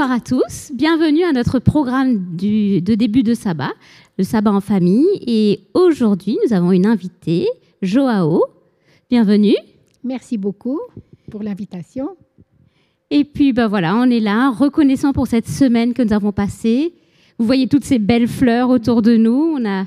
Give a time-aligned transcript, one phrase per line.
[0.00, 0.72] bonsoir à tous.
[0.72, 3.72] Bienvenue à notre programme du, de début de sabbat,
[4.16, 5.04] le sabbat en famille.
[5.26, 7.46] Et aujourd'hui, nous avons une invitée,
[7.82, 8.46] Joao.
[9.10, 9.56] Bienvenue.
[10.02, 10.80] Merci beaucoup
[11.30, 12.16] pour l'invitation.
[13.10, 16.94] Et puis, ben voilà, on est là, reconnaissant pour cette semaine que nous avons passée.
[17.38, 19.54] Vous voyez toutes ces belles fleurs autour de nous.
[19.58, 19.84] On, a,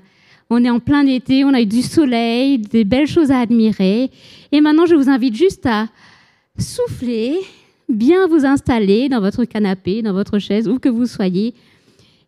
[0.51, 4.11] on est en plein été, on a eu du soleil, des belles choses à admirer.
[4.51, 5.87] Et maintenant, je vous invite juste à
[6.59, 7.39] souffler,
[7.93, 11.53] bien vous installer dans votre canapé, dans votre chaise, où que vous soyez,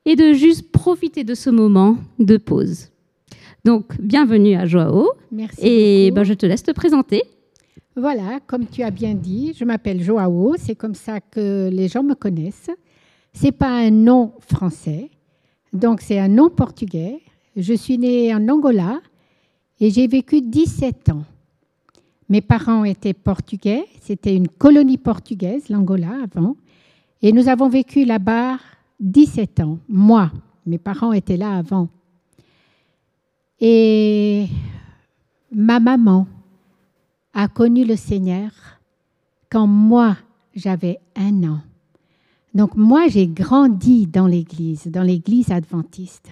[0.05, 2.89] et de juste profiter de ce moment de pause.
[3.63, 5.09] Donc, bienvenue à Joao.
[5.31, 5.59] Merci.
[5.61, 7.23] Et ben, je te laisse te présenter.
[7.95, 12.03] Voilà, comme tu as bien dit, je m'appelle Joao, c'est comme ça que les gens
[12.03, 12.69] me connaissent.
[13.33, 15.09] C'est pas un nom français,
[15.73, 17.19] donc c'est un nom portugais.
[17.55, 18.99] Je suis née en Angola
[19.79, 21.23] et j'ai vécu 17 ans.
[22.29, 26.55] Mes parents étaient portugais, c'était une colonie portugaise, l'Angola avant,
[27.21, 28.57] et nous avons vécu là-bas
[28.99, 29.79] 17 ans.
[29.87, 30.31] Moi,
[30.65, 31.89] mes parents étaient là avant.
[33.59, 34.47] Et
[35.51, 36.27] ma maman
[37.33, 38.51] a connu le Seigneur
[39.49, 40.17] quand moi,
[40.55, 41.59] j'avais un an.
[42.53, 46.29] Donc moi, j'ai grandi dans l'Église, dans l'Église adventiste.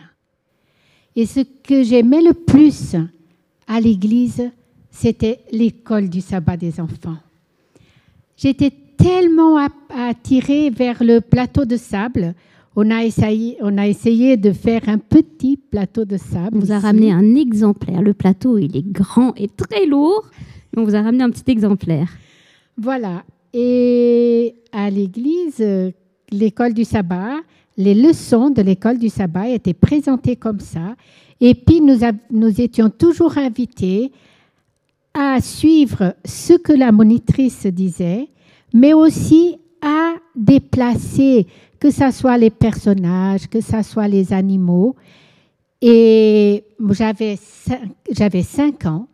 [1.15, 2.95] Et ce que j'aimais le plus
[3.67, 4.51] à l'Église,
[4.95, 7.17] c'était l'école du sabbat des enfants.
[8.37, 9.57] J'étais tellement
[9.89, 12.35] attirée vers le plateau de sable.
[12.75, 16.57] On a, essayé, on a essayé de faire un petit plateau de sable.
[16.57, 16.85] On vous a ici.
[16.85, 18.01] ramené un exemplaire.
[18.01, 20.25] Le plateau, il est grand et très lourd.
[20.77, 22.09] On vous a ramené un petit exemplaire.
[22.77, 23.23] Voilà.
[23.53, 25.63] Et à l'église,
[26.31, 27.37] l'école du sabbat,
[27.77, 30.95] les leçons de l'école du sabbat étaient présentées comme ça.
[31.41, 34.11] Et puis, nous, a- nous étions toujours invités
[35.13, 38.29] à suivre ce que la monitrice disait,
[38.73, 41.47] mais aussi à déplacer,
[41.79, 44.95] que ce soit les personnages, que ce soit les animaux.
[45.81, 47.35] Et j'avais
[48.43, 49.07] cinq, ans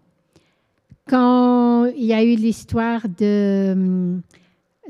[1.07, 4.19] quand il y a eu l'histoire de,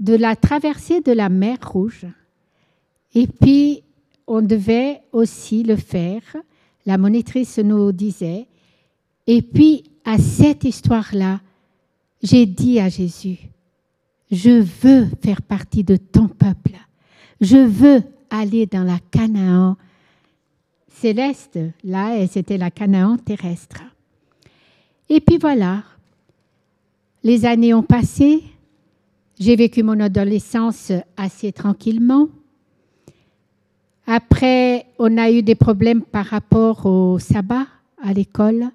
[0.02, 2.06] de la traversée de la mer Rouge.
[3.16, 3.84] Et puis,
[4.28, 6.22] on devait aussi le faire.
[6.86, 8.48] La monitrice nous disait.
[9.26, 11.42] Et puis, à cette histoire-là,
[12.22, 13.38] j'ai dit à Jésus,
[14.32, 16.76] je veux faire partie de ton peuple.
[17.42, 19.78] Je veux aller dans la Canaan
[20.92, 23.82] céleste, là, c'était la Canaan terrestre.
[25.08, 25.84] Et puis voilà,
[27.24, 28.44] les années ont passé,
[29.40, 32.28] j'ai vécu mon adolescence assez tranquillement.
[34.06, 37.68] Après, on a eu des problèmes par rapport au sabbat
[38.04, 38.70] à l'école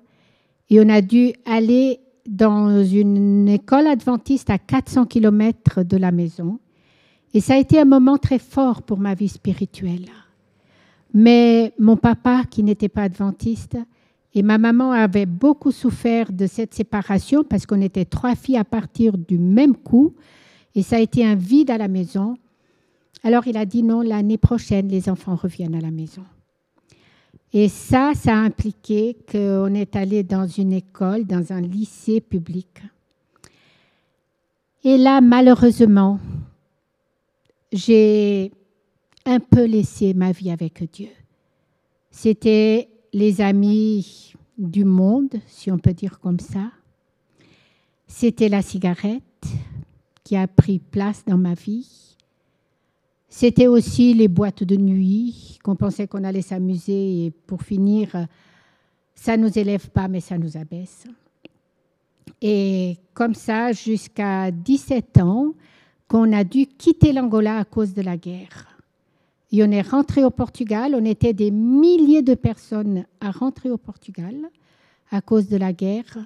[0.75, 6.59] et on a dû aller dans une école adventiste à 400 km de la maison.
[7.33, 10.07] Et ça a été un moment très fort pour ma vie spirituelle.
[11.13, 13.79] Mais mon papa, qui n'était pas adventiste,
[14.35, 18.65] et ma maman avait beaucoup souffert de cette séparation parce qu'on était trois filles à
[18.65, 20.13] partir du même coup.
[20.75, 22.35] Et ça a été un vide à la maison.
[23.23, 26.25] Alors il a dit non, l'année prochaine, les enfants reviennent à la maison.
[27.57, 32.83] Et ça, ça a impliqué qu'on est allé dans une école, dans un lycée public.
[34.83, 36.19] Et là, malheureusement,
[37.73, 38.51] j'ai
[39.25, 41.11] un peu laissé ma vie avec Dieu.
[42.11, 46.73] C'était les amis du monde, si on peut dire comme ça.
[48.09, 49.23] C'était la cigarette
[50.25, 52.14] qui a pris place dans ma vie.
[53.37, 58.29] C'était aussi les boîtes de nuit qu'on pensait qu'on allait s'amuser et pour finir,
[59.13, 61.03] ça nous élève pas mais ça nous abaisse.
[62.41, 65.53] Et comme ça, jusqu'à 17 ans,
[66.07, 68.69] qu'on a dû quitter l'Angola à cause de la guerre.
[69.51, 70.95] Et on est rentré au Portugal.
[70.95, 74.37] On était des milliers de personnes à rentrer au Portugal
[75.11, 76.19] à cause de la guerre.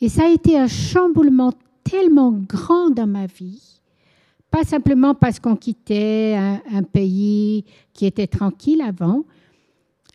[0.00, 1.52] Et ça a été un chamboulement
[1.84, 3.76] tellement grand dans ma vie.
[4.56, 9.24] Pas simplement parce qu'on quittait un, pays qui était tranquille avant,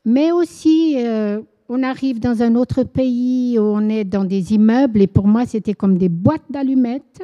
[0.04, 5.00] mais aussi euh, on arrive dans un autre pays où on est dans des immeubles
[5.04, 7.22] et pour moi c'était comme des boîtes d'allumettes.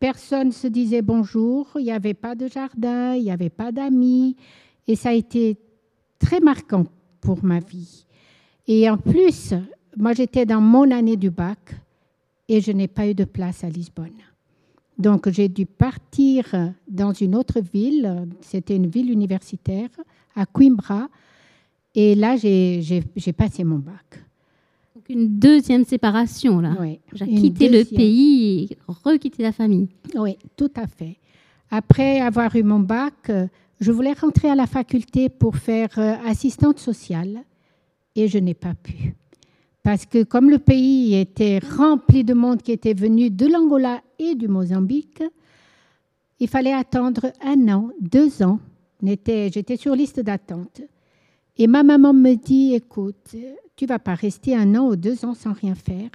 [0.00, 4.34] Personne se disait bonjour, il n'y avait pas de jardin, il n'y avait pas d'amis.
[4.88, 5.58] Et ça a été
[6.18, 6.86] très marquant
[7.20, 8.06] pour ma vie.
[8.66, 9.52] Et en plus,
[9.94, 11.76] moi j'étais dans mon année du bac
[12.48, 14.22] et je n'ai pas eu de place à Lisbonne.
[14.98, 16.44] Donc j'ai dû partir
[16.88, 19.90] dans une autre ville, c'était une ville universitaire,
[20.34, 21.08] à Coimbra,
[21.94, 24.24] et là j'ai passé mon bac.
[24.94, 26.76] Donc une deuxième séparation là.
[26.80, 29.88] Oui, J'ai quitté le pays et requitté la famille.
[30.14, 31.16] Oui, tout à fait.
[31.70, 33.30] Après avoir eu mon bac,
[33.80, 37.42] Je voulais rentrer à la faculté pour faire euh, assistante sociale
[38.14, 39.14] et je n'ai pas pu.
[39.86, 44.34] Parce que comme le pays était rempli de monde qui était venu de l'Angola et
[44.34, 45.22] du Mozambique,
[46.40, 48.58] il fallait attendre un an, deux ans.
[49.00, 50.80] J'étais sur liste d'attente.
[51.56, 53.36] Et ma maman me dit, écoute,
[53.76, 56.10] tu vas pas rester un an ou deux ans sans rien faire.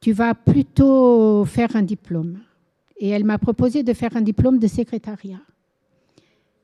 [0.00, 2.38] Tu vas plutôt faire un diplôme.
[2.98, 5.40] Et elle m'a proposé de faire un diplôme de secrétariat.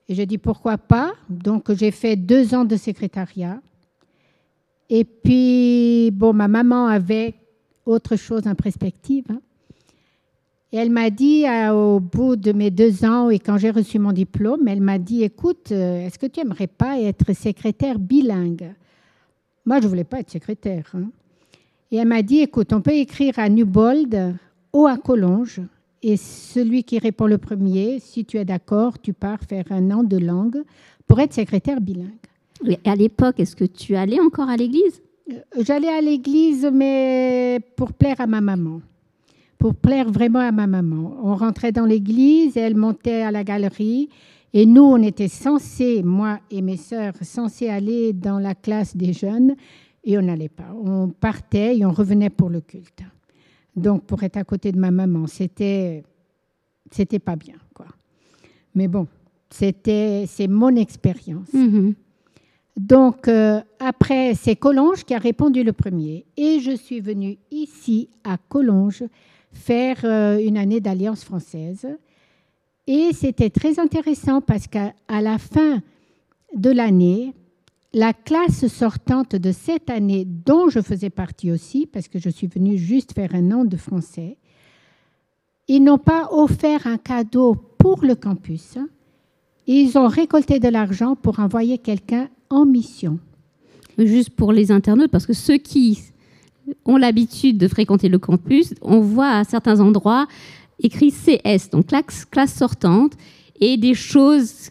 [0.08, 1.14] Et j'ai dit pourquoi pas?
[1.28, 3.60] Donc j'ai fait deux ans de secrétariat.
[4.88, 7.34] Et puis, bon, ma maman avait
[7.84, 9.24] autre chose en perspective.
[9.30, 9.40] Hein.
[10.72, 14.12] Et elle m'a dit, au bout de mes deux ans, et quand j'ai reçu mon
[14.12, 18.74] diplôme, elle m'a dit, écoute, euh, est-ce que tu aimerais pas être secrétaire bilingue?
[19.64, 20.90] Moi, je voulais pas être secrétaire.
[20.94, 21.10] Hein.
[21.90, 24.36] Et elle m'a dit, écoute, on peut écrire à Newbold
[24.72, 25.60] ou à Collonges.
[26.02, 30.02] Et celui qui répond le premier, si tu es d'accord, tu pars faire un an
[30.02, 30.62] de langue
[31.06, 32.10] pour être secrétaire bilingue.
[32.84, 35.02] À l'époque, est-ce que tu allais encore à l'église?
[35.30, 38.80] Euh, J'allais à l'église, mais pour plaire à ma maman.
[39.58, 41.16] Pour plaire vraiment à ma maman.
[41.22, 44.08] On rentrait dans l'église, elle montait à la galerie.
[44.52, 49.12] Et nous, on était censés, moi et mes sœurs, censés aller dans la classe des
[49.12, 49.54] jeunes.
[50.04, 50.72] Et on n'allait pas.
[50.82, 53.02] On partait et on revenait pour le culte.
[53.74, 56.02] Donc, pour être à côté de ma maman, c'était,
[56.90, 57.86] c'était pas bien, quoi.
[58.74, 59.06] Mais bon,
[59.50, 61.52] c'était, c'est mon expérience.
[61.52, 61.94] Mm-hmm.
[62.76, 66.26] Donc, euh, après, c'est Collonges qui a répondu le premier.
[66.36, 69.04] Et je suis venue ici, à Collonges,
[69.52, 71.86] faire euh, une année d'Alliance française.
[72.86, 75.80] Et c'était très intéressant parce qu'à la fin
[76.54, 77.32] de l'année,
[77.94, 82.46] la classe sortante de cette année, dont je faisais partie aussi, parce que je suis
[82.46, 84.36] venue juste faire un an de français,
[85.66, 88.76] ils n'ont pas offert un cadeau pour le campus.
[89.66, 93.18] Ils ont récolté de l'argent pour envoyer quelqu'un en mission.
[93.98, 96.00] Juste pour les internautes, parce que ceux qui
[96.84, 100.26] ont l'habitude de fréquenter le campus, on voit à certains endroits
[100.78, 103.12] écrit CS, donc classe, classe sortante,
[103.60, 104.70] et des choses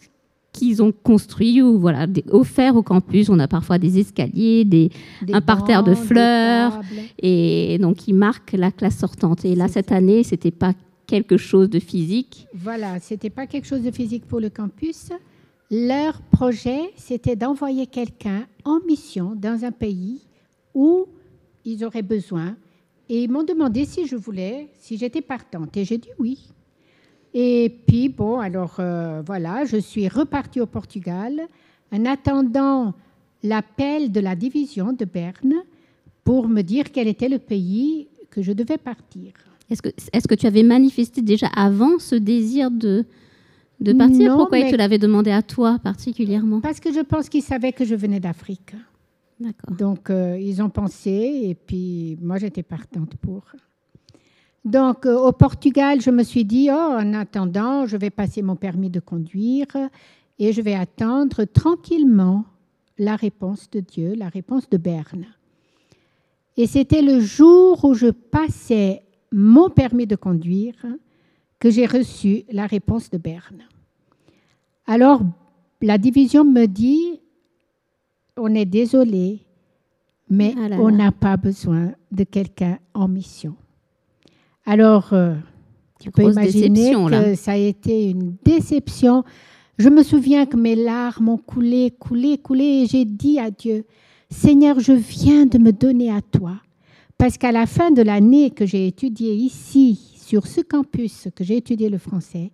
[0.52, 3.28] qu'ils ont construit ou voilà, offert au campus.
[3.28, 4.90] On a parfois des escaliers, des,
[5.32, 6.80] un parterre de fleurs,
[7.20, 9.44] et donc ils marquent la classe sortante.
[9.44, 10.72] Et là, cette année, c'était pas
[11.06, 12.46] quelque chose de physique.
[12.54, 15.10] Voilà, c'était pas quelque chose de physique pour le campus.
[15.70, 20.22] Leur projet, c'était d'envoyer quelqu'un en mission dans un pays
[20.74, 21.06] où
[21.64, 22.56] ils auraient besoin.
[23.08, 25.76] Et ils m'ont demandé si je voulais, si j'étais partante.
[25.76, 26.48] Et j'ai dit oui.
[27.34, 31.48] Et puis, bon, alors euh, voilà, je suis repartie au Portugal
[31.92, 32.94] en attendant
[33.42, 35.54] l'appel de la division de Berne
[36.24, 39.32] pour me dire quel était le pays que je devais partir.
[39.68, 43.04] Est-ce que, tu avais manifesté déjà avant ce désir de,
[43.80, 47.42] de partir Pourquoi ils te l'avaient demandé à toi particulièrement Parce que je pense qu'ils
[47.42, 48.74] savaient que je venais d'Afrique.
[49.38, 49.76] D'accord.
[49.76, 51.10] Donc, euh, ils ont pensé,
[51.44, 53.44] et puis moi, j'étais partante pour.
[54.64, 58.56] Donc, euh, au Portugal, je me suis dit, oh, en attendant, je vais passer mon
[58.56, 59.66] permis de conduire
[60.38, 62.44] et je vais attendre tranquillement
[62.98, 65.26] la réponse de Dieu, la réponse de Berne.
[66.56, 70.74] Et c'était le jour où je passais mon permis de conduire
[71.58, 73.62] que j'ai reçu la réponse de Berne.
[74.86, 75.22] Alors,
[75.82, 77.20] la division me dit,
[78.36, 79.40] on est désolé,
[80.28, 83.54] mais ah on n'a pas besoin de quelqu'un en mission.
[84.64, 85.34] Alors, euh,
[86.00, 89.24] tu peux imaginer que ça a été une déception.
[89.78, 93.84] Je me souviens que mes larmes ont coulé, coulé, coulé, et j'ai dit à Dieu,
[94.30, 96.54] Seigneur, je viens de me donner à toi,
[97.16, 101.56] parce qu'à la fin de l'année que j'ai étudié ici, sur ce campus que j'ai
[101.56, 102.50] étudié le français,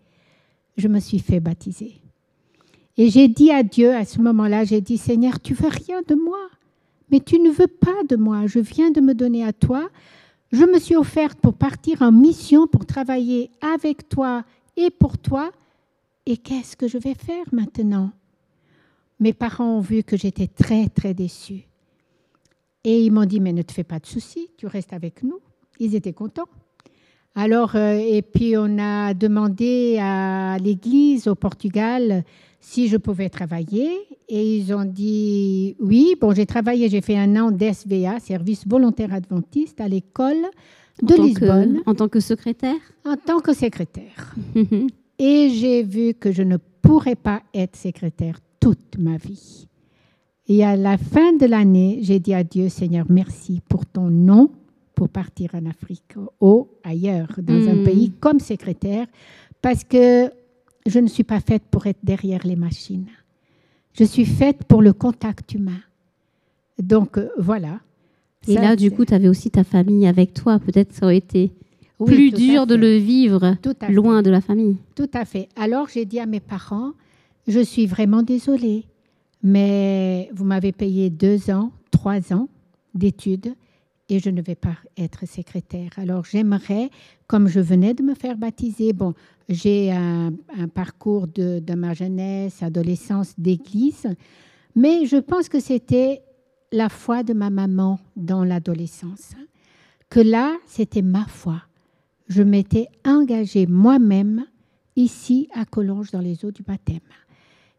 [0.77, 2.03] je me suis fait baptiser.
[2.99, 6.15] Et j'ai dit à Dieu à ce moment-là, j'ai dit, Seigneur, tu veux rien de
[6.15, 6.51] moi,
[7.11, 9.89] mais tu ne veux pas de moi, je viens de me donner à toi,
[10.53, 14.45] je me suis offerte pour partir en mission, pour travailler avec toi
[14.77, 15.51] et pour toi.
[16.27, 18.13] Et qu'est-ce que je vais faire maintenant?
[19.19, 21.67] Mes parents ont vu que j'étais très, très déçue.
[22.85, 25.41] Et ils m'ont dit, mais ne te fais pas de soucis, tu restes avec nous.
[25.81, 26.49] Ils étaient contents.
[27.35, 32.25] Alors, euh, et puis on a demandé à l'église au Portugal
[32.61, 33.91] si je pouvais travailler.
[34.29, 36.15] Et ils ont dit oui.
[36.21, 40.47] Bon, j'ai travaillé, j'ai fait un an d'SVA, service volontaire adventiste, à l'école
[41.03, 41.81] de Lisbonne.
[41.87, 42.81] en tant que secrétaire?
[43.05, 44.35] En tant que secrétaire.
[45.19, 49.67] et j'ai vu que je ne pourrais pas être secrétaire toute ma vie.
[50.49, 54.51] Et à la fin de l'année, j'ai dit à Dieu, Seigneur, merci pour ton nom
[55.03, 57.83] pour partir en Afrique ou ailleurs, dans un hmm.
[57.85, 59.09] pays comme secrétaire,
[59.61, 60.31] parce que
[60.87, 63.09] je ne suis pas faite pour être derrière les machines.
[63.99, 65.81] Je suis faite pour le contact humain.
[66.81, 67.81] Donc euh, voilà.
[68.47, 70.61] Et Ça, là, du coup, tu avais aussi ta famille avec toi.
[70.61, 71.51] Peut-être ça aurait été
[71.99, 73.89] Oui, plus dur de le vivre fait.
[73.89, 74.77] loin de la famille.
[74.95, 75.49] Tout à fait.
[75.57, 76.93] Alors j'ai dit à mes parents,
[77.49, 78.85] je suis vraiment désolée,
[79.43, 82.49] mais vous m'avez payé deux ans, trois ans
[82.95, 83.57] d'études
[84.13, 85.91] et je ne vais pas être secrétaire.
[85.97, 86.91] Alors j'aimerais,
[87.27, 89.15] comme je venais de me faire baptiser, bon,
[89.49, 90.35] j'ai un,
[90.75, 94.07] parcours de, ma jeunesse, adolescence d'église,
[94.77, 96.21] mais je pense que c'était
[96.73, 99.33] la foi de ma maman dans l'adolescence.
[100.11, 101.63] Que là, c'était ma foi.
[102.29, 104.45] Je m'étais engagée moi-même
[104.95, 107.01] ici à Collonges dans les eaux du baptême.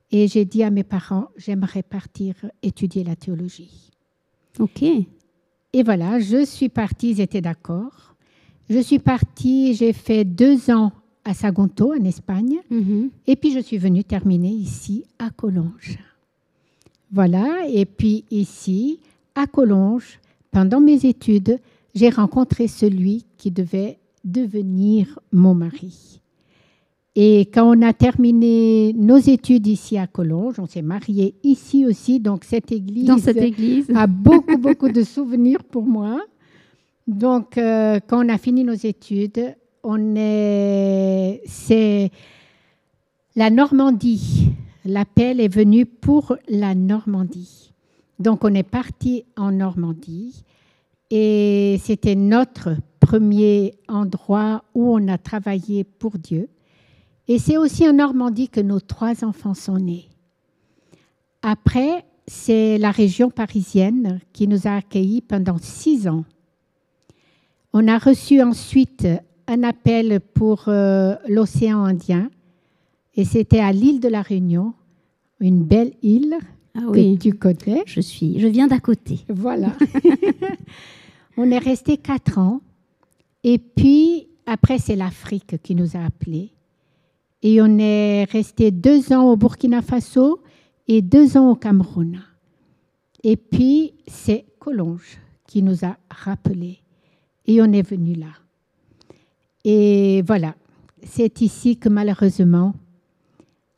[0.10, 3.92] Et j'ai dit à mes parents, j'aimerais partir étudier la théologie.
[4.60, 4.84] Ok.
[5.74, 8.16] Et voilà, je suis partie, ils étaient d'accord.
[8.70, 10.92] Je suis partie, j'ai fait deux ans
[11.26, 13.10] à Sagunto, en Espagne, Mhm.
[13.28, 15.98] et puis je suis venue terminer ici à Collonges.
[17.12, 19.00] Voilà, et puis ici,
[19.36, 20.20] à Collonges,
[20.52, 21.60] pendant mes études,
[21.96, 26.20] j'ai rencontré celui qui devait devenir mon mari.
[27.16, 32.20] Et quand on a terminé nos études ici à Collonges, on s'est mariés ici aussi,
[32.20, 33.92] donc cette église Dans cette église.
[33.96, 36.20] a beaucoup, beaucoup de souvenirs pour moi.
[37.06, 42.10] Donc, euh, quand on a fini nos études, on est, c'est
[43.36, 44.50] la Normandie.
[44.86, 47.74] L'appel est venu pour la Normandie.
[48.18, 50.44] Donc, on est parti en Normandie
[51.12, 56.48] et c'était notre premier endroit où on a travaillé pour Dieu.
[57.28, 60.10] Et c'est aussi en Normandie que nos trois enfants sont nés.
[61.42, 66.26] Après, c'est la région parisienne qui nous a accueillis pendant six ans.
[67.74, 69.08] On a reçu ensuite
[69.48, 72.30] un appel pour euh, l'océan Indien
[73.16, 74.74] et c'était à l'île de la Réunion,
[75.40, 76.38] une belle île
[76.76, 77.18] Ah que oui.
[77.20, 77.84] tu connais.
[77.86, 79.20] Je suis, je viens d'à côté.
[79.30, 79.76] Voilà.
[81.38, 82.62] on est resté quatre ans
[83.44, 86.52] et puis après c'est l'Afrique qui nous a appelés
[87.44, 90.42] et on est resté deux ans au Burkina Faso
[90.88, 92.24] et deux ans au Cameroun.
[93.22, 96.80] Et puis c'est Collonges qui nous a rappelés
[97.46, 98.32] et on est venu là.
[99.66, 100.56] Et voilà,
[101.04, 102.74] c'est ici que malheureusement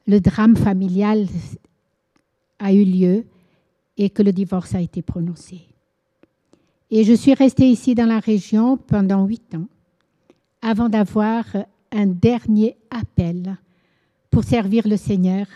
[0.08, 1.26] le drame familial
[2.60, 3.26] a eu lieu
[3.98, 5.62] et que le divorce a été prononcé.
[6.92, 9.66] Et je suis restée ici dans la région pendant huit ans
[10.62, 11.46] avant d'avoir
[11.96, 13.58] un dernier appel
[14.30, 15.48] pour servir le Seigneur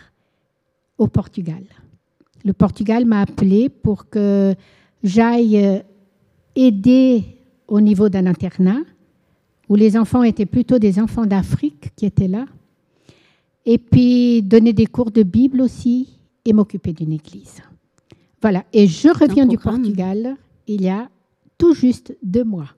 [0.98, 1.64] au Portugal.
[2.44, 4.56] Le Portugal m'a appelé pour que
[5.04, 5.84] j'aille
[6.56, 7.24] aider
[7.68, 8.82] au niveau d'un internat
[9.68, 12.46] où les enfants étaient plutôt des enfants d'Afrique qui étaient là,
[13.66, 17.62] et puis donner des cours de Bible aussi et m'occuper d'une église.
[18.42, 19.58] Voilà, et je reviens du.
[19.58, 21.10] Portugal il y a
[21.58, 22.70] tout juste deux mois.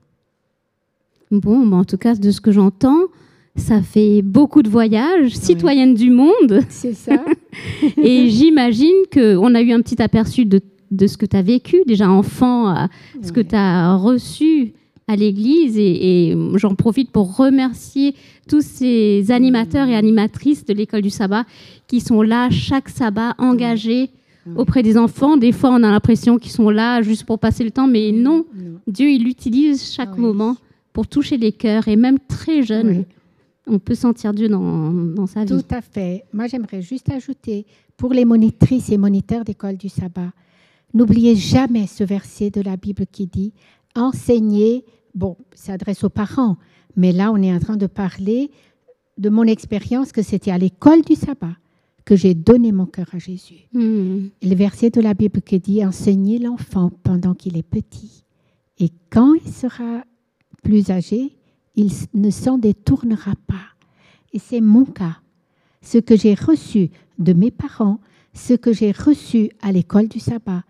[1.30, 3.08] Bon, bah, en tout cas, de ce que j'entends,
[3.56, 6.60] ça fait beaucoup de voyages, citoyenne du monde.
[6.68, 7.22] C'est ça
[8.02, 11.82] Et j'imagine qu'on a eu un petit aperçu de, de ce que tu as vécu,
[11.86, 12.88] déjà enfant,
[13.22, 14.72] ce que tu as reçu
[15.06, 15.76] à l'église.
[15.78, 18.14] Et, et j'en profite pour remercier
[18.48, 21.44] tous ces animateurs et animatrices de l'école du sabbat
[21.86, 24.08] qui sont là chaque sabbat engagés
[24.56, 25.36] auprès des enfants.
[25.36, 28.46] Des fois, on a l'impression qu'ils sont là juste pour passer le temps, mais non,
[28.56, 28.78] Non.
[28.88, 30.22] Dieu, il utilise chaque Ah oui.
[30.22, 30.56] moment
[30.94, 31.86] pour toucher les cœurs.
[31.86, 33.04] Et même très jeune, Oui.
[33.66, 35.50] On peut sentir Dieu dans, dans sa vie.
[35.50, 36.24] Tout à fait.
[36.32, 37.66] Moi, j'aimerais juste ajouter,
[37.96, 40.32] pour les monitrices et moniteurs d'école du sabbat,
[40.94, 43.52] n'oubliez jamais ce verset de la Bible qui dit
[43.94, 46.56] Enseignez, bon, ça s'adresse aux parents,
[46.96, 48.50] mais là, on est en train de parler
[49.18, 51.56] de mon expérience que c'était à l'école du sabbat
[52.04, 53.68] que j'ai donné mon cœur à Jésus.
[53.72, 54.28] Hmm.
[54.42, 58.24] Le verset de la Bible qui dit Enseignez l'enfant pendant qu'il est petit,
[58.78, 60.04] et quand il sera
[60.62, 61.36] plus âgé,
[61.76, 63.54] il ne s'en détournera pas.
[64.32, 65.18] Et c'est mon cas.
[65.82, 67.98] Ce que j'ai reçu de mes parents,
[68.34, 70.64] ce que j'ai reçu à l'école du sabbat,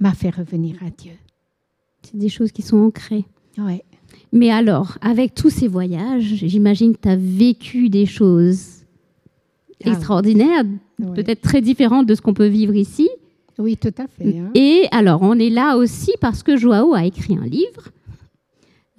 [0.00, 1.12] m'a fait revenir à Dieu.
[2.02, 3.24] C'est des choses qui sont ancrées.
[3.58, 3.84] Ouais.
[4.32, 8.84] Mais alors, avec tous ces voyages, j'imagine que tu as vécu des choses
[9.84, 10.64] Ah, extraordinaires,
[11.00, 11.14] ouais.
[11.14, 13.08] peut-être très différentes de ce qu'on peut vivre ici.
[13.58, 14.38] Oui, tout à fait.
[14.38, 14.50] hein.
[14.54, 17.88] Et alors, on est là aussi parce que Joao a écrit un livre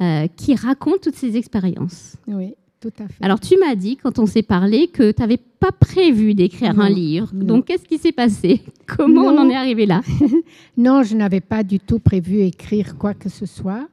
[0.02, 2.16] euh, qui raconte toutes ces expériences.
[2.28, 3.24] Oui, tout à fait.
[3.24, 6.82] Alors, tu m'as dit, quand on s'est parlé, que tu n'avais pas prévu d'écrire Non,
[6.84, 7.30] un livre.
[7.34, 7.46] non.
[7.46, 8.62] Donc, qu'est-ce qui s'est passé?
[8.86, 10.02] Comment on en est arrivé là?
[10.78, 13.88] Non, je n'avais pas du tout prévu écrire quoi que ce soit.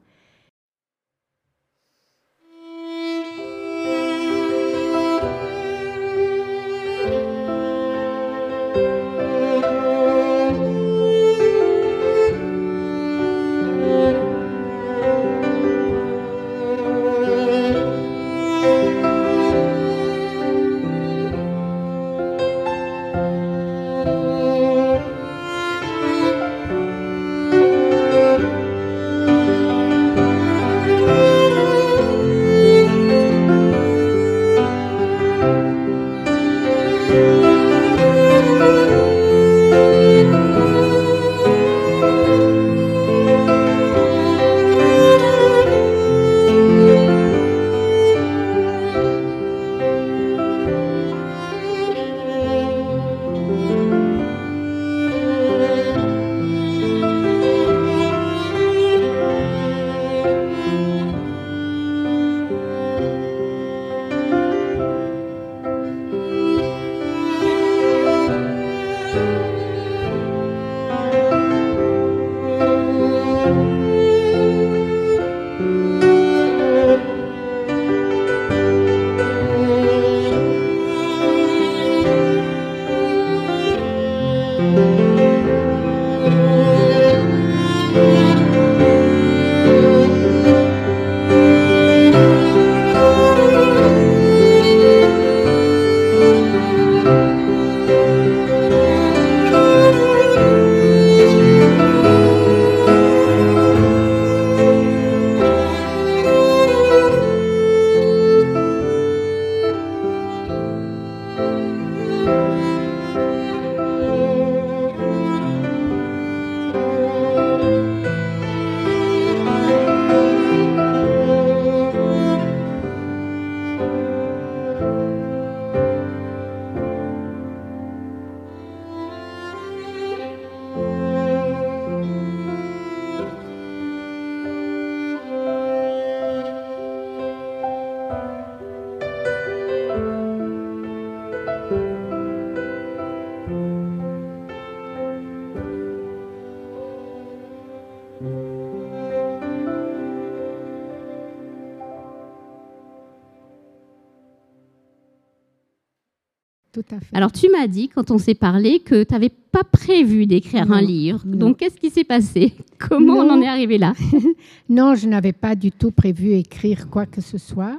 [157.14, 160.82] Alors, tu m'as dit, quand on s'est parlé, que tu n'avais pas prévu d'écrire un
[160.82, 161.22] livre.
[161.24, 161.38] non.
[161.38, 162.54] Donc, qu'est-ce qui s'est passé?
[162.78, 163.94] Comment on en est arrivé là?
[164.68, 167.78] Non, je n'avais pas du tout prévu écrire quoi que ce soit.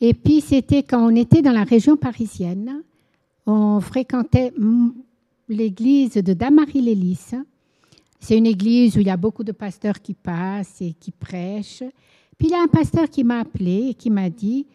[0.00, 2.82] Et puis, c'était quand on était dans la région parisienne.
[3.46, 4.54] On fréquentait
[5.50, 7.34] l'église de Damary-Lélis.
[8.18, 11.84] C'est une église où il y a beaucoup de pasteurs qui passent et qui prêchent.
[12.38, 14.66] Puis, il y a un pasteur qui m'a appelé et qui m'a dit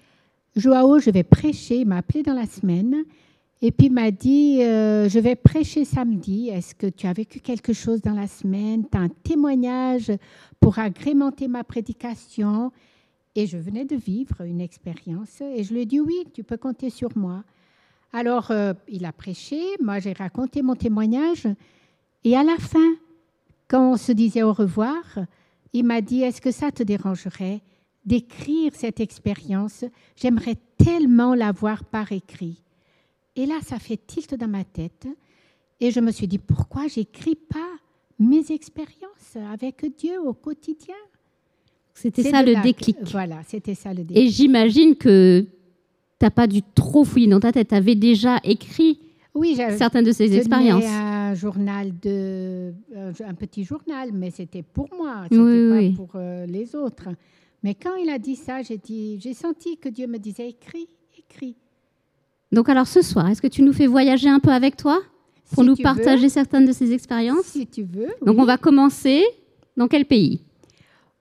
[0.55, 1.77] Joao, je vais prêcher.
[1.79, 3.03] Il m'a appelé dans la semaine.
[3.65, 6.49] Et puis, m'a dit euh, Je vais prêcher samedi.
[6.49, 8.83] Est-ce que tu as vécu quelque chose dans la semaine?
[8.91, 10.11] Tu as un témoignage
[10.59, 12.73] pour agrémenter ma prédication?
[13.35, 16.57] Et je venais de vivre une expérience et je lui ai dit oui, tu peux
[16.57, 17.43] compter sur moi.
[18.11, 21.47] Alors, euh, il a prêché, moi j'ai raconté mon témoignage
[22.23, 22.93] et à la fin,
[23.67, 25.01] quand on se disait au revoir,
[25.73, 27.61] il m'a dit, est-ce que ça te dérangerait
[28.05, 29.83] d'écrire cette expérience?
[30.15, 32.62] J'aimerais tellement l'avoir par écrit.
[33.35, 35.07] Et là, ça fait tilt dans ma tête
[35.79, 37.69] et je me suis dit, pourquoi j'écris pas
[38.19, 40.95] mes expériences avec Dieu au quotidien?
[41.95, 42.97] C'était ça le que- déclic.
[43.11, 44.17] Voilà, c'était ça le déclic.
[44.17, 45.47] Et j'imagine que tu
[46.25, 47.69] n'as pas dû trop fouiller dans ta tête.
[47.69, 48.99] Tu avais déjà écrit
[49.35, 50.83] oui, certaines de ces expériences.
[50.85, 55.91] un journal de, euh, un petit journal, mais c'était pour moi, c'était Oui, pas oui.
[55.93, 57.09] pour euh, les autres.
[57.63, 60.87] Mais quand il a dit ça, j'ai dit, j'ai senti que Dieu me disait écris,
[61.17, 61.55] écris.
[62.53, 65.01] Donc, alors ce soir, est-ce que tu nous fais voyager un peu avec toi
[65.53, 68.09] pour Si nous partager certaines de ces expériences si tu veux.
[68.23, 68.41] Donc, oui.
[68.41, 69.23] on va commencer
[69.75, 70.43] dans quel pays?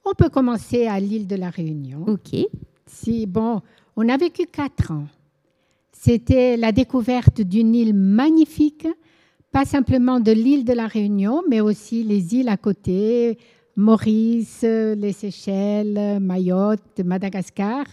[0.04, 2.04] On peut commencer à l'île de la Réunion.
[2.06, 2.38] Ok.
[2.86, 3.62] Si bon,
[3.96, 5.06] on a vécu quatre ans.
[5.92, 8.86] C'était la découverte d'une île magnifique,
[9.52, 13.38] pas simplement de l'île de la Réunion, mais aussi les îles à côté,
[13.76, 17.86] Maurice, les Seychelles, Mayotte, Madagascar.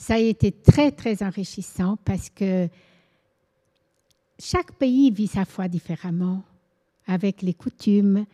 [0.00, 2.68] Ça a été très, très enrichissant parce que
[4.38, 6.42] chaque pays vit sa foi différemment,
[7.06, 8.24] avec les coutumes,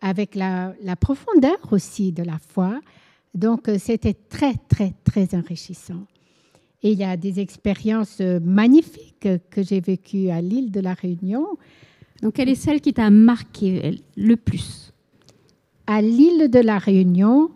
[0.00, 2.80] avec la, la profondeur aussi de la foi.
[3.34, 6.06] Donc, euh, c'était très, très, très enrichissant.
[6.82, 10.94] Et il y a des expériences euh, magnifiques que j'ai vécues à l'île de la
[10.94, 11.46] Réunion.
[12.22, 14.94] Donc, quelle est celle qui t'a marqué le plus?
[15.86, 17.50] À l'île de la Réunion,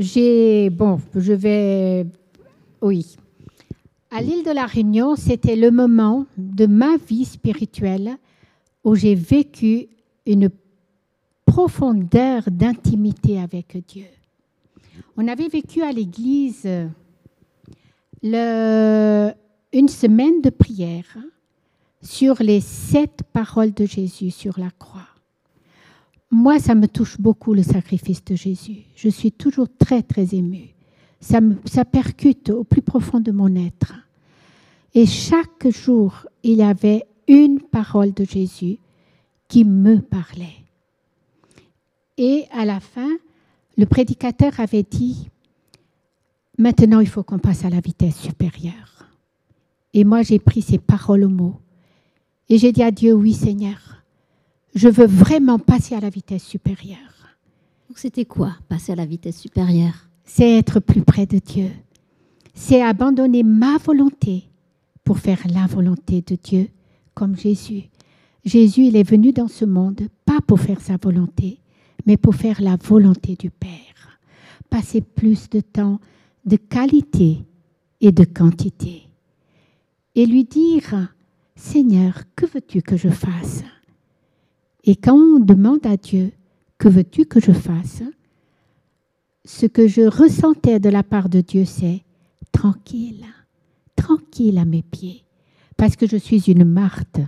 [0.00, 0.68] j'ai.
[0.70, 2.06] Bon, je vais.
[2.84, 3.16] Oui.
[4.10, 8.18] À l'île de la Réunion, c'était le moment de ma vie spirituelle
[8.84, 9.88] où j'ai vécu
[10.26, 10.50] une
[11.46, 14.04] profondeur d'intimité avec Dieu.
[15.16, 16.68] On avait vécu à l'église
[18.22, 21.16] une semaine de prière
[22.02, 25.08] sur les sept paroles de Jésus sur la croix.
[26.30, 28.82] Moi, ça me touche beaucoup le sacrifice de Jésus.
[28.94, 30.73] Je suis toujours très, très émue.
[31.24, 33.94] Ça, me, ça percute au plus profond de mon être.
[34.92, 38.76] Et chaque jour, il y avait une parole de Jésus
[39.48, 40.58] qui me parlait.
[42.18, 43.08] Et à la fin,
[43.78, 45.30] le prédicateur avait dit,
[46.58, 49.06] maintenant il faut qu'on passe à la vitesse supérieure.
[49.94, 51.56] Et moi, j'ai pris ces paroles au mot.
[52.50, 54.02] Et j'ai dit à Dieu, oui Seigneur,
[54.74, 56.98] je veux vraiment passer à la vitesse supérieure.
[57.88, 60.10] Donc, C'était quoi, passer à la vitesse supérieure?
[60.24, 61.70] C'est être plus près de Dieu.
[62.54, 64.48] C'est abandonner ma volonté
[65.04, 66.68] pour faire la volonté de Dieu,
[67.14, 67.84] comme Jésus.
[68.44, 71.58] Jésus, il est venu dans ce monde, pas pour faire sa volonté,
[72.06, 74.18] mais pour faire la volonté du Père.
[74.70, 76.00] Passer plus de temps
[76.44, 77.38] de qualité
[78.00, 79.02] et de quantité.
[80.14, 81.14] Et lui dire,
[81.56, 83.62] Seigneur, que veux-tu que je fasse?
[84.84, 86.32] Et quand on demande à Dieu,
[86.78, 88.02] que veux-tu que je fasse?
[89.44, 92.02] Ce que je ressentais de la part de Dieu, c'est
[92.52, 93.24] tranquille,
[93.96, 95.24] tranquille à mes pieds,
[95.76, 97.20] parce que je suis une Marthe,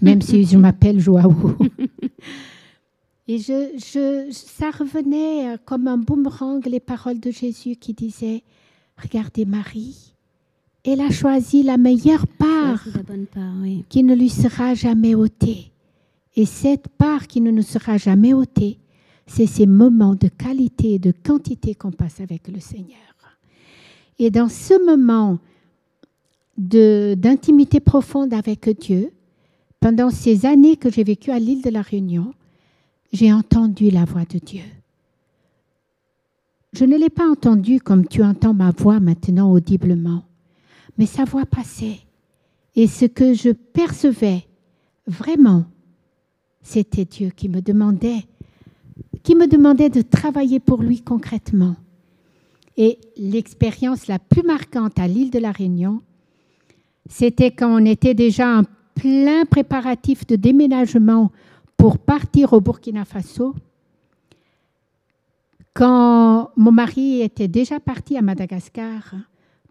[0.00, 1.34] même si je m'appelle Joao.
[3.30, 8.42] Et je, je, ça revenait comme un boomerang les paroles de Jésus qui disaient,
[8.96, 10.14] regardez Marie,
[10.82, 13.84] elle a choisi la meilleure part, La bonne part, oui.
[13.90, 15.70] qui ne lui sera jamais ôtée.
[16.36, 18.78] Et cette part qui ne nous sera jamais ôtée,
[19.28, 22.98] c'est ces moments de qualité et de quantité qu'on passe avec le Seigneur.
[24.18, 25.38] Et dans ce moment
[26.56, 29.12] d'intimité profonde avec Dieu,
[29.78, 32.34] pendant ces années que j'ai vécues à l'île de la Réunion,
[33.12, 34.64] j'ai entendu la voix de Dieu.
[36.72, 40.24] Je ne l'ai pas entendu comme tu entends ma voix maintenant audiblement,
[40.96, 42.00] mais sa voix passait.
[42.74, 44.46] Et ce que je percevais
[45.06, 45.64] vraiment,
[46.62, 48.24] c'était Dieu qui me demandait,
[49.28, 51.76] qui me demandait de travailler pour lui concrètement.
[52.78, 56.00] Et l'expérience la plus marquante à l'île de la Réunion,
[57.10, 58.62] c'était quand on était déjà en
[58.94, 61.30] plein préparatif de déménagement
[61.76, 63.54] pour partir au Burkina Faso.
[65.74, 69.14] Quand mon mari était déjà parti à Madagascar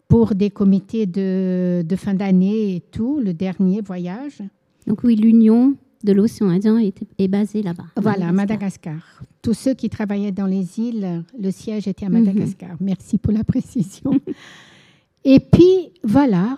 [0.07, 4.43] pour des comités de, de fin d'année et tout, le dernier voyage,
[4.85, 7.85] Donc oui, l'union de l'océan Indien est, est basée là-bas.
[7.95, 9.21] Voilà, à Madagascar.
[9.41, 12.75] Tous ceux qui travaillaient dans les îles, le siège était à Madagascar.
[12.79, 14.11] Merci pour la précision.
[15.23, 16.57] Et puis, voilà,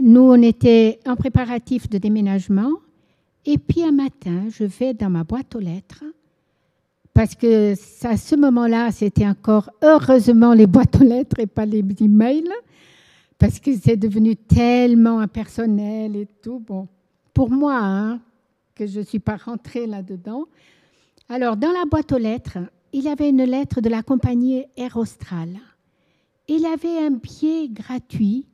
[0.00, 2.70] nous, on était en préparatif de déménagement.
[3.46, 6.04] Et puis, un matin, je vais dans ma boîte aux lettres,
[7.12, 7.74] parce que
[8.06, 12.50] à ce moment-là, c'était encore heureusement les boîtes aux lettres et pas les emails,
[13.38, 16.58] parce que c'est devenu tellement impersonnel et tout.
[16.58, 16.88] Bon,
[17.32, 18.20] pour moi, hein,
[18.74, 20.46] que je ne suis pas rentrée là-dedans.
[21.28, 22.58] Alors, dans la boîte aux lettres,
[22.92, 25.58] il y avait une lettre de la compagnie Air Austral.
[26.48, 28.46] Il y avait un billet gratuit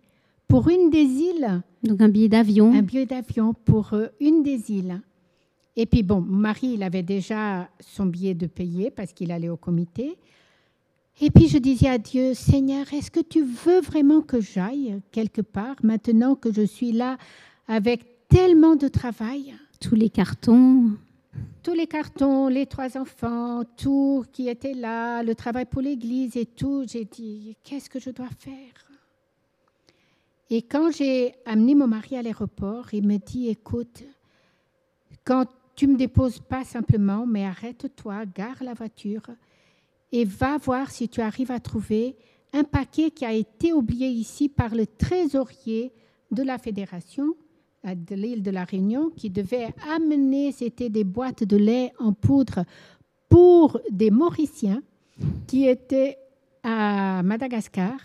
[0.47, 2.73] pour une des îles, Donc un billet d'avion.
[2.73, 5.01] un billet d'avion pour euh, une des îles.
[5.77, 9.49] Et puis, bon, mon mari, il avait déjà son billet de payer parce qu'il allait
[9.49, 10.19] au comité.
[11.21, 15.43] Et puis, je disais à Dieu, Seigneur, est-ce que tu veux vraiment que j'aille quelque
[15.43, 17.17] part maintenant que je suis là
[17.69, 19.55] avec tellement de travail?
[19.81, 20.91] Tous les cartons.
[21.63, 26.45] tous les cartons, les trois enfants, tout qui était là, le travail pour l'église et
[26.45, 28.91] tout, j'ai dit, qu'est-ce que je dois faire?
[30.51, 34.03] Et quand j'ai amené mon mari à l'aéroport, il me dit, écoute,
[35.25, 39.23] quand tu me déposes pas simplement, mais arrête-toi, gare la voiture
[40.13, 42.17] et va voir si tu arrives à trouver
[42.53, 45.93] un paquet qui a été oublié ici par le trésorier
[46.31, 47.35] de la fédération
[47.85, 52.65] de l'île de la Réunion qui devait amener, c'était des boîtes de lait en poudre
[53.29, 54.83] pour des Mauriciens
[55.47, 56.17] qui étaient
[56.63, 57.99] à Madagascar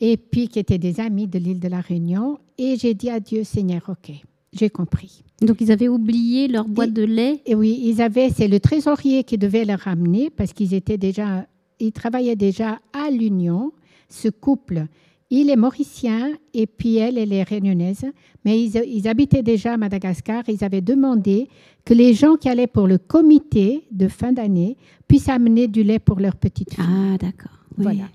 [0.00, 2.38] et puis qui étaient des amis de l'île de la Réunion.
[2.58, 4.12] Et j'ai dit à Dieu, Seigneur, ok,
[4.52, 5.22] j'ai compris.
[5.40, 7.42] Donc ils avaient oublié leur boîte Et- de lait?
[7.46, 11.46] Et oui, ils avaient, c'est le trésorier qui devait les ramener parce qu'ils étaient déjà,
[11.80, 13.72] ils travaillaient déjà à l'Union,
[14.08, 14.86] ce couple.
[15.30, 18.06] Il est mauricien et puis elle, elle est réunionnaise.
[18.44, 20.44] Mais ils, ils habitaient déjà à Madagascar.
[20.48, 21.48] Ils avaient demandé
[21.84, 25.98] que les gens qui allaient pour le comité de fin d'année puissent amener du lait
[25.98, 26.84] pour leur petite fille.
[26.86, 27.58] Ah, d'accord.
[27.76, 27.84] Oui.
[27.84, 28.08] Voilà.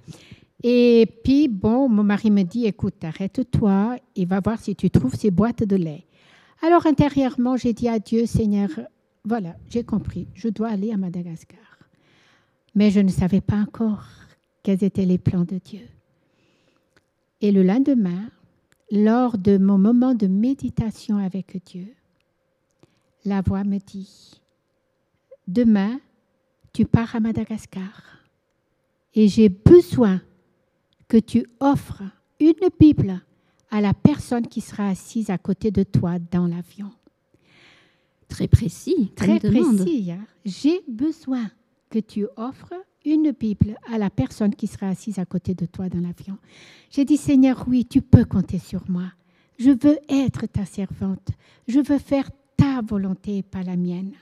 [0.63, 5.13] Et puis, bon, mon mari me dit, écoute, arrête-toi et va voir si tu trouves
[5.13, 6.05] ces boîtes de lait.
[6.61, 8.69] Alors, intérieurement, j'ai dit à Dieu, Seigneur,
[9.25, 11.59] voilà, j'ai compris, je dois aller à Madagascar.
[12.75, 14.05] Mais je ne savais pas encore
[14.63, 15.81] quels étaient les plans de Dieu.
[17.43, 18.29] Et le lendemain,
[18.89, 21.93] lors de mon moment de méditation avec Dieu,
[23.25, 24.39] la voix me dit,
[25.45, 25.99] demain,
[26.71, 28.01] tu pars à Madagascar
[29.13, 30.21] et j'ai besoin
[31.09, 32.03] que tu offres
[32.39, 33.19] une Bible
[33.71, 36.91] à la personne qui sera assise à côté de toi dans l'avion.
[38.29, 39.11] Très précis.
[39.17, 40.11] Très précis.
[40.13, 40.25] hein.
[40.45, 41.51] J'ai besoin
[41.89, 42.73] que tu offres
[43.05, 46.37] une Bible à la personne qui sera assise à côté de toi dans l'avion.
[46.89, 49.11] J'ai dit, Seigneur, oui, tu peux compter sur moi.
[49.57, 51.29] Je veux être ta servante.
[51.67, 54.13] Je veux faire ta volonté et pas la mienne.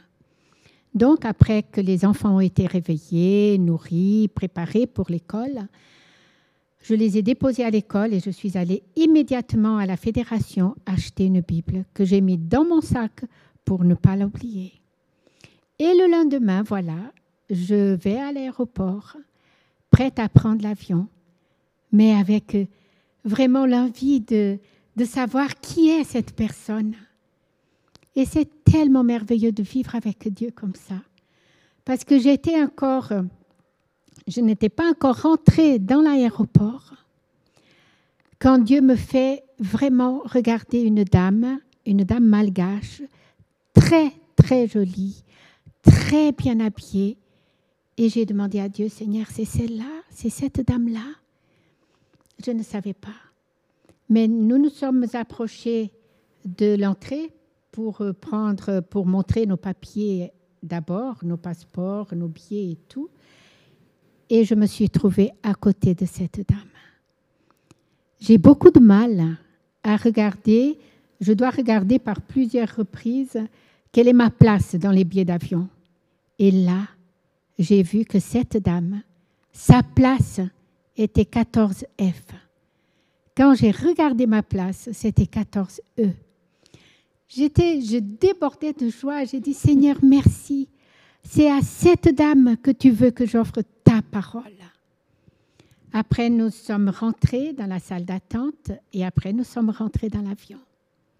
[0.93, 5.67] Donc, après que les enfants ont été réveillés, nourris, préparés pour l'école,
[6.81, 11.25] je les ai déposés à l'école et je suis allée immédiatement à la fédération acheter
[11.25, 13.23] une Bible que j'ai mis dans mon sac
[13.63, 14.73] pour ne pas l'oublier.
[15.79, 16.97] Et le lendemain, voilà,
[17.51, 19.17] je vais à l'aéroport,
[19.91, 21.07] prête à prendre l'avion,
[21.91, 22.65] mais avec euh,
[23.23, 24.57] vraiment l'envie de,
[24.95, 26.95] de savoir qui est cette personne.
[28.15, 30.95] Et c'est tellement merveilleux de vivre avec Dieu comme ça.
[31.85, 33.11] Parce que j'étais encore,
[34.27, 36.93] je n'étais pas encore rentrée dans l'aéroport
[38.41, 43.03] quand Dieu me fait vraiment regarder une dame, une dame malgache,
[43.73, 45.23] très, très jolie,
[45.83, 47.17] très bien habillée.
[48.01, 51.05] Et j'ai demandé à Dieu, Seigneur, c'est celle-là, c'est cette dame-là.
[52.43, 53.13] Je ne savais pas.
[54.09, 55.91] Mais nous nous sommes approchés
[56.43, 57.31] de l'entrée
[57.71, 60.31] pour euh, prendre, pour montrer nos papiers
[60.63, 63.11] d'abord, nos passeports, nos billets et tout.
[64.31, 66.57] Et je me suis trouvée à côté de cette dame.
[68.19, 69.37] J'ai beaucoup de mal
[69.83, 70.79] à regarder,
[71.19, 73.37] je dois regarder par plusieurs reprises
[73.91, 75.69] quelle est ma place dans les billets d'avion.
[76.39, 76.87] Et là,
[77.61, 79.01] j'ai vu que cette dame,
[79.51, 80.41] sa place
[80.97, 82.13] était 14F.
[83.35, 86.13] Quand j'ai regardé ma place, c'était 14E.
[87.27, 89.23] J'étais, je débordais de joie.
[89.23, 90.67] J'ai dit, Seigneur, merci.
[91.23, 94.43] C'est à cette dame que tu veux que j'offre ta parole.
[95.93, 100.59] Après, nous sommes rentrés dans la salle d'attente et après, nous sommes rentrés dans l'avion.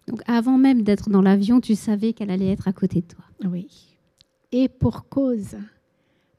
[0.08, 3.24] Donc, avant même d'être dans l'avion, tu savais qu'elle allait être à côté de toi.
[3.44, 3.68] Oui.
[4.50, 5.56] Et pour cause,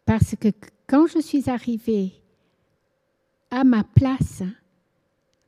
[0.06, 0.50] parce que
[0.88, 2.14] quand je suis arrivée
[3.52, 4.44] à ma place,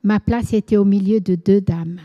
[0.03, 1.99] ma place était au milieu de deux dames.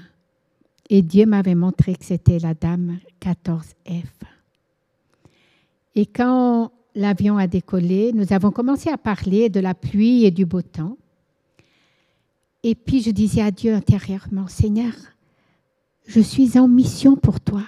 [0.88, 4.06] Et Dieu m'avait montré que c'était la dame 14F.
[5.94, 10.46] Et quand l'avion a décollé, nous avons commencé à parler de la pluie et du
[10.46, 10.96] beau temps.
[12.62, 14.92] Et puis je disais à Dieu intérieurement, Seigneur,
[16.06, 17.62] je suis en mission pour toi.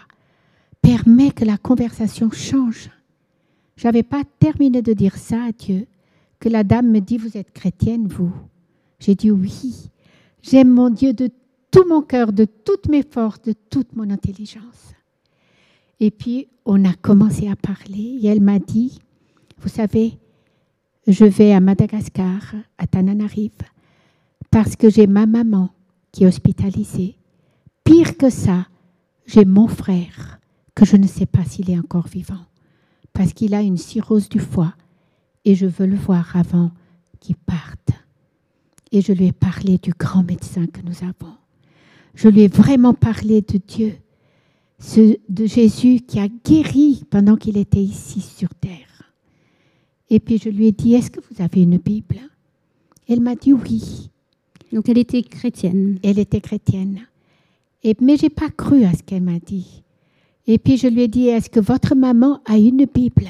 [0.81, 2.91] Permets que la conversation change.
[3.77, 5.87] Je n'avais pas terminé de dire ça à Dieu,
[6.39, 8.33] que la dame me dit, vous êtes chrétienne, vous
[8.99, 9.91] J'ai dit oui.
[10.43, 11.31] J'aime mon Dieu de
[11.71, 14.95] tout mon cœur, de toutes mes forces, de toute mon intelligence.
[16.01, 18.99] Et puis, on a commencé à parler et elle m'a dit,
[19.59, 20.19] vous savez,
[21.07, 23.51] je vais à Madagascar, à Tananarive,
[24.51, 25.71] parce que j'ai ma maman
[26.13, 27.17] qui est hospitalisée.
[27.85, 28.67] Pire que ça,
[29.27, 30.41] j'ai mon frère,
[30.75, 32.45] que je ne sais pas s'il est encore vivant,
[33.13, 34.75] parce qu'il a une cirrhose du foie
[35.45, 36.71] et je veux le voir avant
[37.21, 37.91] qu'il parte.
[38.91, 41.35] Et je lui ai parlé du grand médecin que nous avons.
[42.15, 43.95] Je lui ai vraiment parlé de Dieu,
[44.97, 49.13] de Jésus qui a guéri pendant qu'il était ici sur terre.
[50.11, 52.19] Et puis je lui ai dit, est-ce que vous avez une Bible?
[53.09, 54.11] Elle m'a dit oui.
[54.73, 55.99] Donc elle était chrétienne.
[56.03, 57.01] Elle était chrétienne.
[57.83, 59.83] Et, mais je n'ai pas cru à ce qu'elle m'a dit.
[60.47, 63.29] Et puis je lui ai dit, est-ce que votre maman a une Bible?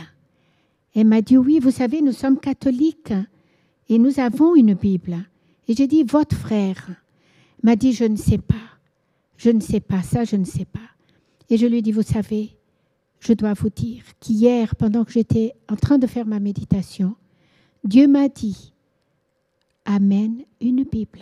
[0.95, 3.13] Elle m'a dit, oui, vous savez, nous sommes catholiques
[3.89, 5.17] et nous avons une Bible.
[5.69, 6.89] Et j'ai dit, votre frère
[7.63, 8.55] m'a dit, je ne sais pas.
[9.37, 10.81] Je ne sais pas, ça, je ne sais pas.
[11.51, 12.57] Et je lui ai dit, vous savez,
[13.21, 17.15] je dois vous dire qu'hier, pendant que j'étais en train de faire ma méditation,
[17.85, 18.73] Dieu m'a dit,
[19.85, 21.21] amène une Bible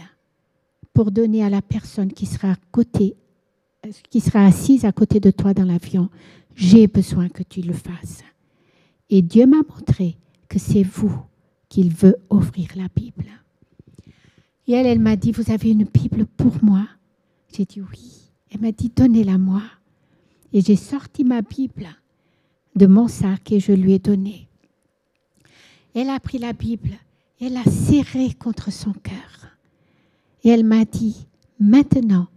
[0.92, 3.16] pour donner à la personne qui sera à côté,
[4.10, 6.10] qui sera assise à côté de toi dans l'avion?
[6.54, 8.22] J'ai besoin que tu le fasses.
[9.08, 10.16] Et Dieu m'a montré
[10.48, 11.12] que c'est vous
[11.68, 13.26] qu'il veut offrir la Bible.
[14.66, 16.86] Et elle, elle m'a dit, vous avez une Bible pour moi?
[17.52, 18.30] J'ai dit oui.
[18.52, 19.62] Elle m'a dit, donnez-la moi.
[20.52, 21.88] Et j'ai sorti ma Bible
[22.76, 24.48] de mon sac et je lui ai donné.
[25.94, 26.90] Elle a pris la Bible,
[27.40, 29.48] elle l'a serrée contre son cœur.
[30.44, 31.26] Et elle m'a dit,
[31.58, 32.28] maintenant,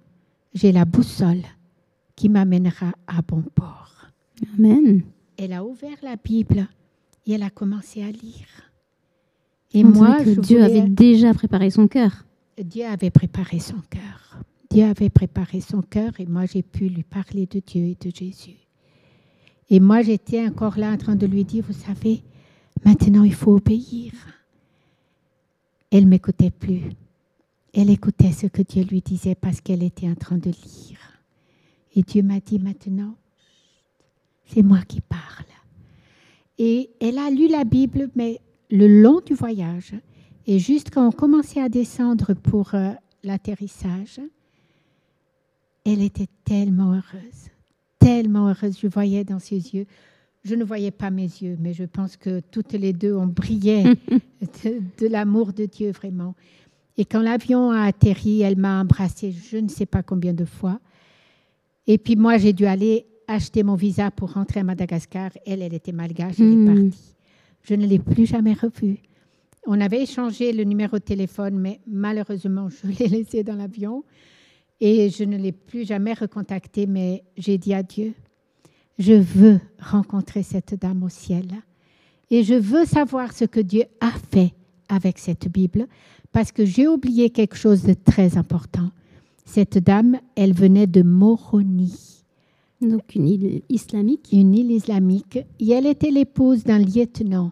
[0.54, 1.44] j'ai la boussole
[2.16, 3.92] qui m'amènera à bon port.
[4.58, 5.04] Amen.
[5.38, 6.68] Elle a ouvert la Bible
[7.26, 8.48] et elle a commencé à lire.
[9.74, 12.26] Et moi, que Dieu avait déjà préparé son cœur.
[12.58, 14.38] Dieu avait préparé son cœur.
[14.70, 18.16] Dieu avait préparé son cœur et moi j'ai pu lui parler de Dieu et de
[18.16, 18.58] Jésus.
[19.70, 22.24] Et moi j'étais encore là en train de lui dire, vous savez,
[22.86, 24.13] maintenant il faut obéir.
[25.92, 26.89] Elle m'écoutait plus.
[27.73, 30.99] Elle écoutait ce que Dieu lui disait parce qu'elle était en train de lire.
[31.95, 33.15] Et Dieu m'a dit maintenant,
[34.45, 35.45] c'est moi qui parle.
[36.59, 39.93] Et elle a lu la Bible, mais le long du voyage,
[40.45, 42.91] et juste quand on commençait à descendre pour euh,
[43.23, 44.19] l'atterrissage,
[45.86, 47.49] elle était tellement heureuse,
[47.99, 48.77] tellement heureuse.
[48.79, 49.86] Je voyais dans ses yeux.
[50.43, 53.83] Je ne voyais pas mes yeux, mais je pense que toutes les deux, on brillait
[54.63, 56.36] de, de l'amour de Dieu vraiment.
[56.97, 60.79] Et quand l'avion a atterri, elle m'a embrassée je ne sais pas combien de fois.
[61.88, 65.32] Et puis moi, j'ai dû aller acheter mon visa pour rentrer à Madagascar.
[65.45, 66.65] Elle, elle était malgache, elle est Hmm.
[66.89, 67.15] partie.
[67.63, 68.99] Je ne l'ai plus jamais revue.
[69.65, 74.03] On avait échangé le numéro de téléphone, mais malheureusement, je l'ai laissé dans l'avion
[74.82, 76.86] et je ne l'ai plus jamais recontacté.
[76.86, 78.13] Mais j'ai dit à Dieu,
[78.99, 81.45] je veux rencontrer cette dame au ciel.
[82.29, 84.53] Et je veux savoir ce que Dieu a fait
[84.89, 85.88] avec cette Bible,
[86.34, 88.89] parce que j'ai oublié quelque chose de très important.
[89.46, 92.24] Cette dame, elle venait de Moroni.
[92.82, 94.30] Donc une île islamique.
[94.34, 95.38] Une île islamique.
[95.60, 97.52] Et elle était l'épouse d'un lieutenant.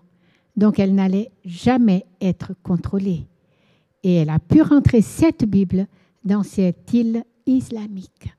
[0.58, 3.28] Donc elle n'allait jamais être contrôlée.
[4.04, 5.86] Et elle a pu rentrer cette Bible
[6.26, 8.34] dans cette île islamique.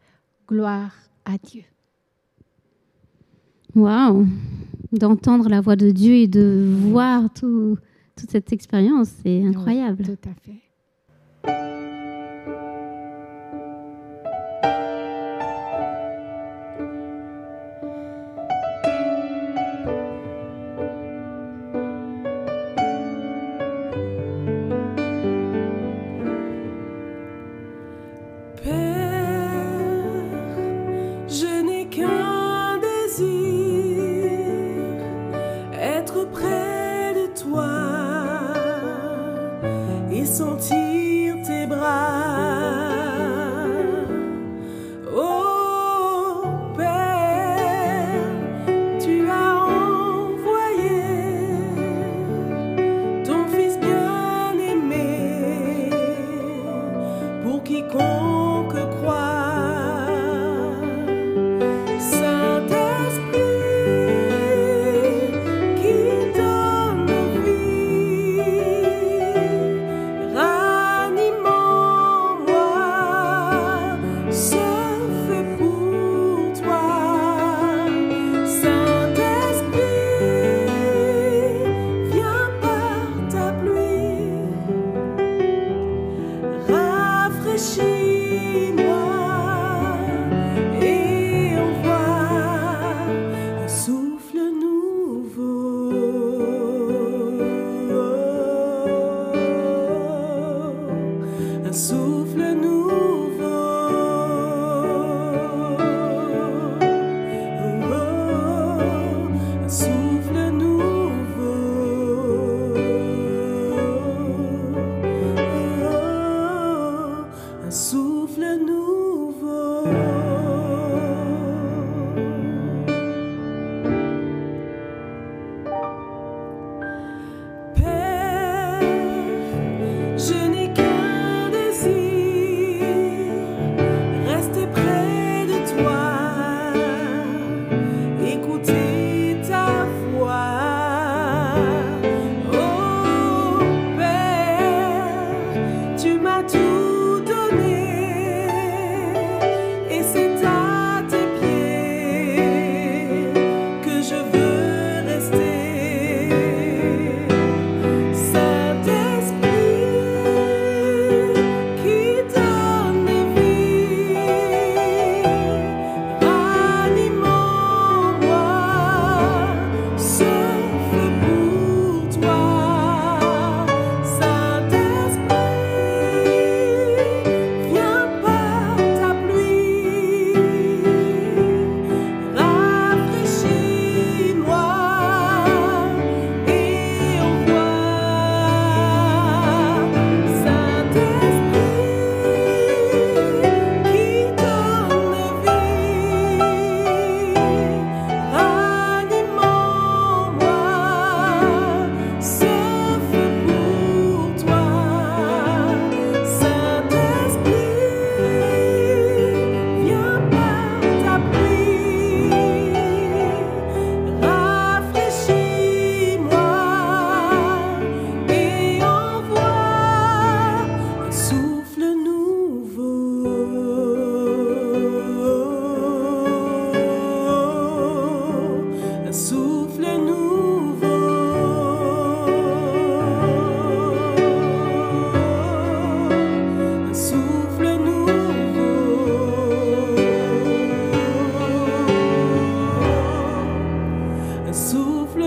[0.48, 0.92] Gloire
[1.24, 1.62] à Dieu.
[3.76, 4.26] Waouh
[4.90, 7.78] D'entendre la voix de Dieu et de voir tout,
[8.16, 10.05] toute cette expérience, c'est incroyable.
[10.05, 11.71] tout à fait.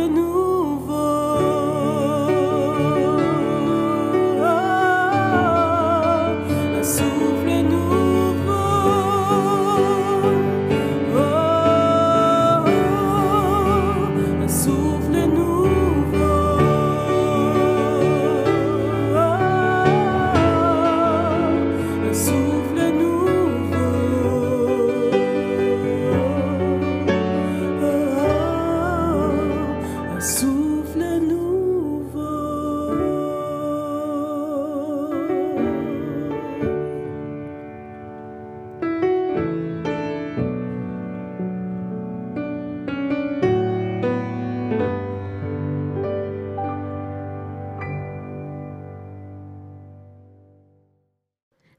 [0.10, 0.55] nous.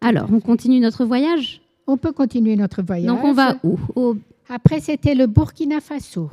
[0.09, 1.61] Alors, on continue notre voyage?
[1.87, 3.07] On peut continuer notre voyage.
[3.07, 3.79] Donc, on va où?
[3.95, 4.17] Au-
[4.49, 6.31] Après, c'était le Burkina Faso.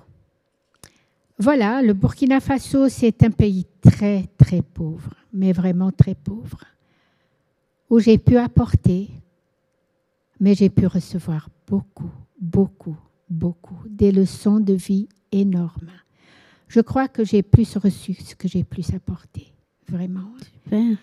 [1.40, 6.60] Voilà, le Burkina Faso, c'est un pays très, très pauvre, mais vraiment très pauvre,
[7.90, 9.10] où j'ai pu apporter,
[10.40, 12.96] mais j'ai pu recevoir beaucoup, beaucoup,
[13.30, 15.90] beaucoup, des leçons de vie énormes.
[16.68, 19.48] Je crois que j'ai plus reçu ce que j'ai plus apporté,
[19.88, 20.30] vraiment.
[20.66, 20.98] Super.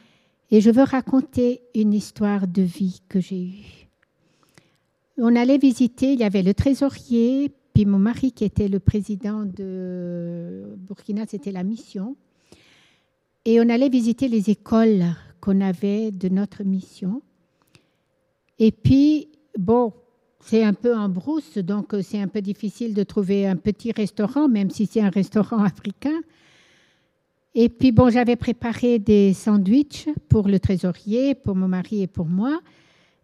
[0.51, 3.88] Et je veux raconter une histoire de vie que j'ai eue.
[5.18, 9.44] On allait visiter, il y avait le trésorier, puis mon mari qui était le président
[9.44, 12.16] de Burkina, c'était la mission.
[13.44, 15.05] Et on allait visiter les écoles
[15.40, 17.22] qu'on avait de notre mission.
[18.59, 19.28] Et puis,
[19.59, 19.92] bon,
[20.40, 24.48] c'est un peu en brousse, donc c'est un peu difficile de trouver un petit restaurant,
[24.48, 26.20] même si c'est un restaurant africain.
[27.55, 32.26] Et puis, bon, j'avais préparé des sandwichs pour le trésorier, pour mon mari et pour
[32.26, 32.61] moi.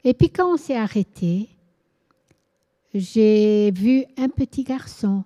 [0.02, 1.48] Et puis, quand on s'est arrêté,
[2.92, 5.24] j'ai vu un petit garçon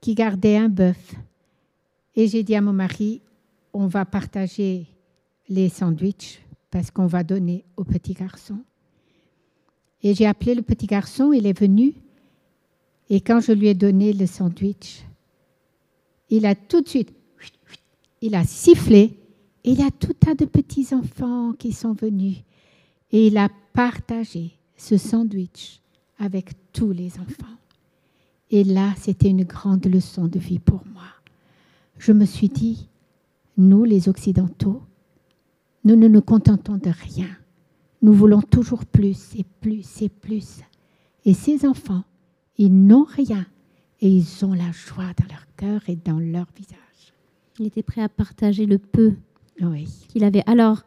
[0.00, 1.14] qui gardait un bœuf.
[2.16, 3.20] Et j'ai dit à mon mari,
[3.72, 4.86] on va partager
[5.48, 8.58] les sandwichs parce qu'on va donner au petit garçon.
[10.02, 11.94] Et j'ai appelé le petit garçon, il est venu.
[13.10, 15.04] Et quand je lui ai donné le sandwich,
[16.30, 17.14] il a tout de suite,
[18.24, 19.18] il a sifflé.
[19.64, 22.38] Et il y a tout un tas de petits enfants qui sont venus.
[23.12, 25.80] Et il a partagé ce sandwich
[26.18, 27.56] avec tous les enfants.
[28.50, 31.02] Et là, c'était une grande leçon de vie pour moi.
[31.98, 32.88] Je me suis dit,
[33.56, 34.82] nous, les Occidentaux,
[35.84, 37.28] nous ne nous contentons de rien.
[38.00, 40.60] Nous voulons toujours plus et plus et plus.
[41.24, 42.04] Et ces enfants,
[42.56, 43.46] ils n'ont rien
[44.00, 46.83] et ils ont la joie dans leur cœur et dans leur visage.
[47.58, 49.12] Il était prêt à partager le peu
[49.60, 50.42] Oui, qu'il avait.
[50.46, 50.82] Alors,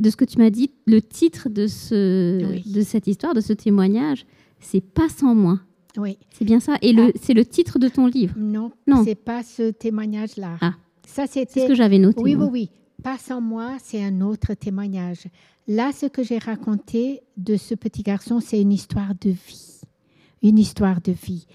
[0.00, 2.72] de ce que tu m'as dit, le titre de, ce, Oui.
[2.72, 4.26] de cette histoire, de ce témoignage,
[4.60, 5.60] c'est Pas sans moi.
[5.96, 6.18] oui.
[6.30, 6.76] C'est bien ça?
[6.82, 8.34] Et le, c'est le titre de ton livre?
[8.36, 9.04] Non, Non.
[9.04, 10.56] c'est pas ce témoignage-là.
[10.60, 10.74] Ah.
[11.06, 12.20] Ça, C'est c'était ce que j'avais noté.
[12.22, 12.70] Oui, oui, oui.
[13.02, 15.24] Pas sans moi, c'est un autre témoignage.
[15.68, 19.80] Là, ce que j'ai raconté de ce petit garçon, c'est une histoire de vie.
[20.42, 21.46] Une histoire de vie.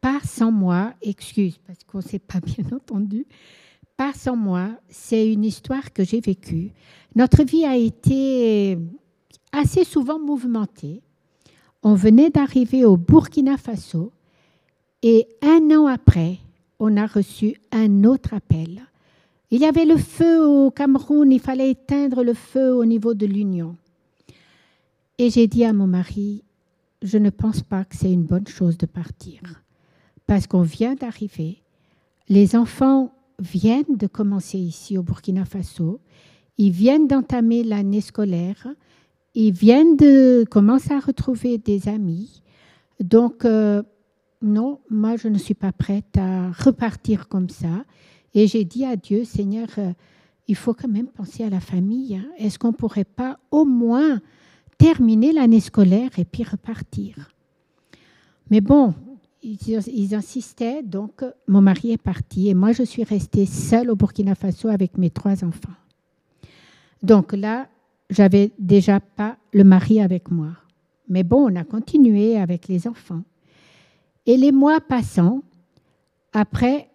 [0.00, 3.26] Pas sans moi, excuse, parce qu'on ne s'est pas bien entendu.
[3.96, 6.72] Pas sans moi, c'est une histoire que j'ai vécue.
[7.14, 8.78] Notre vie a été
[9.52, 11.00] assez souvent mouvementée.
[11.82, 14.12] On venait d'arriver au Burkina Faso
[15.02, 16.38] et un an après,
[16.78, 18.82] on a reçu un autre appel.
[19.50, 23.24] Il y avait le feu au Cameroun, il fallait éteindre le feu au niveau de
[23.24, 23.76] l'Union.
[25.18, 26.42] Et j'ai dit à mon mari,
[27.00, 29.40] je ne pense pas que c'est une bonne chose de partir,
[30.26, 31.62] parce qu'on vient d'arriver,
[32.28, 36.00] les enfants viennent de commencer ici au Burkina Faso,
[36.58, 38.66] ils viennent d'entamer l'année scolaire,
[39.34, 42.42] ils viennent de commencer à retrouver des amis.
[43.00, 43.82] Donc, euh,
[44.40, 47.84] non, moi, je ne suis pas prête à repartir comme ça.
[48.32, 49.92] Et j'ai dit à Dieu, Seigneur, euh,
[50.48, 52.16] il faut quand même penser à la famille.
[52.16, 52.26] hein.
[52.38, 54.20] Est-ce qu'on ne pourrait pas au moins
[54.78, 57.30] terminer l'année scolaire et puis repartir?
[58.50, 58.94] Mais bon,
[59.46, 64.34] ils, insistaient, donc mon mari est parti et moi, je suis restée seule au Burkina
[64.34, 65.76] Faso avec mes trois enfants.
[67.02, 67.68] Donc là,
[68.10, 70.48] j'avais déjà pas le mari avec moi.
[71.08, 73.22] Mais bon, on a continué avec les enfants.
[74.26, 75.42] Et les mois passant,
[76.32, 76.88] après,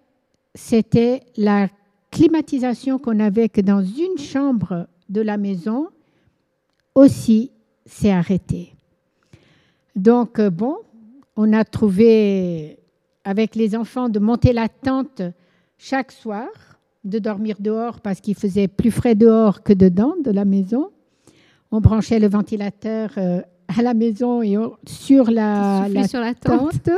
[0.53, 1.69] c'était la
[2.11, 5.87] climatisation qu'on avait que dans une chambre de la maison
[6.95, 7.51] aussi
[7.85, 8.73] s'est arrêtée.
[9.95, 10.77] Donc, euh, bon,
[11.43, 12.77] on a trouvé
[13.23, 15.21] avec les enfants de monter la tente
[15.77, 16.47] chaque soir,
[17.03, 20.89] de dormir dehors parce qu'il faisait plus frais dehors que dedans de la maison.
[21.71, 23.41] On branchait le ventilateur euh,
[23.75, 26.89] à la maison et on- sur la, Souffler la sur la tente.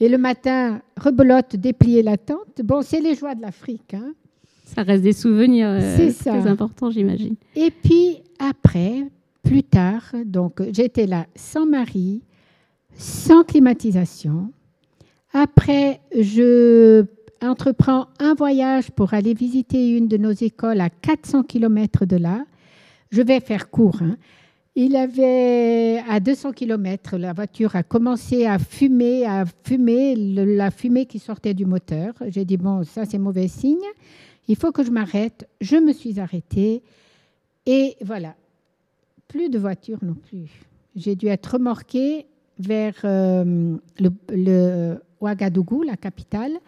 [0.00, 2.62] Et le matin, rebelote, déplier la tente.
[2.64, 3.94] Bon, c'est les joies de l'Afrique.
[3.94, 4.12] hein.
[4.64, 7.34] Ça reste des souvenirs euh, très importants, j'imagine.
[7.56, 9.08] Et puis après,
[9.42, 12.22] plus tard, donc j'étais là sans mari,
[12.98, 14.52] sans climatisation.
[15.32, 17.04] Après, je
[17.40, 22.44] entreprends un voyage pour aller visiter une de nos écoles à 400 km de là.
[23.10, 24.02] Je vais faire court.
[24.02, 24.16] hein.
[24.74, 31.06] Il avait à 200 km, la voiture a commencé à fumer, à fumer, la fumée
[31.06, 32.14] qui sortait du moteur.
[32.28, 33.86] J'ai dit, bon, ça c'est mauvais signe.
[34.46, 35.48] Il faut que je m'arrête.
[35.60, 36.82] Je me suis arrêtée.
[37.66, 38.34] Et voilà,
[39.26, 40.48] plus de voiture non plus.
[40.96, 42.26] J'ai dû être remorquée
[42.58, 46.58] vers euh, le, Ouagadougou, la capitale,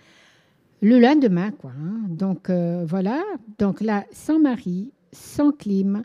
[0.82, 1.50] le lendemain.
[1.50, 2.00] Quoi, hein.
[2.08, 3.22] Donc euh, voilà,
[3.58, 6.02] donc là, sans mari, sans clim,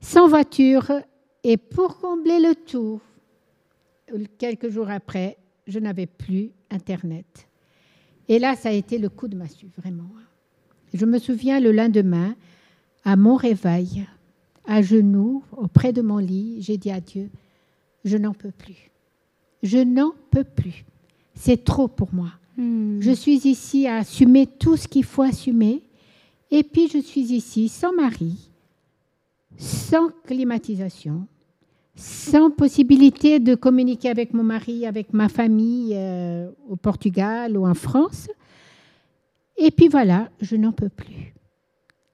[0.00, 0.90] sans voiture.
[1.42, 3.00] Et pour combler le tout,
[4.38, 5.36] quelques jours après,
[5.66, 7.48] je n'avais plus Internet.
[8.28, 10.10] Et là, ça a été le coup de massue, vraiment.
[10.94, 12.34] Je me souviens le lendemain,
[13.04, 14.06] à mon réveil,
[14.66, 17.30] à genoux, auprès de mon lit, j'ai dit à Dieu,
[18.04, 18.90] je n'en peux plus.
[19.62, 20.84] Je n'en peux plus.
[21.34, 22.30] C'est trop pour moi.
[22.56, 23.00] Hmm.
[23.00, 25.82] Je suis ici à assumer tout ce qu'il faut assumer.
[26.50, 28.50] Et puis je suis ici sans mari,
[29.56, 31.26] sans climatisation,
[31.96, 37.74] sans possibilité de communiquer avec mon mari, avec ma famille euh, au Portugal ou en
[37.74, 38.28] France.
[39.56, 41.34] Et puis voilà, je n'en peux plus.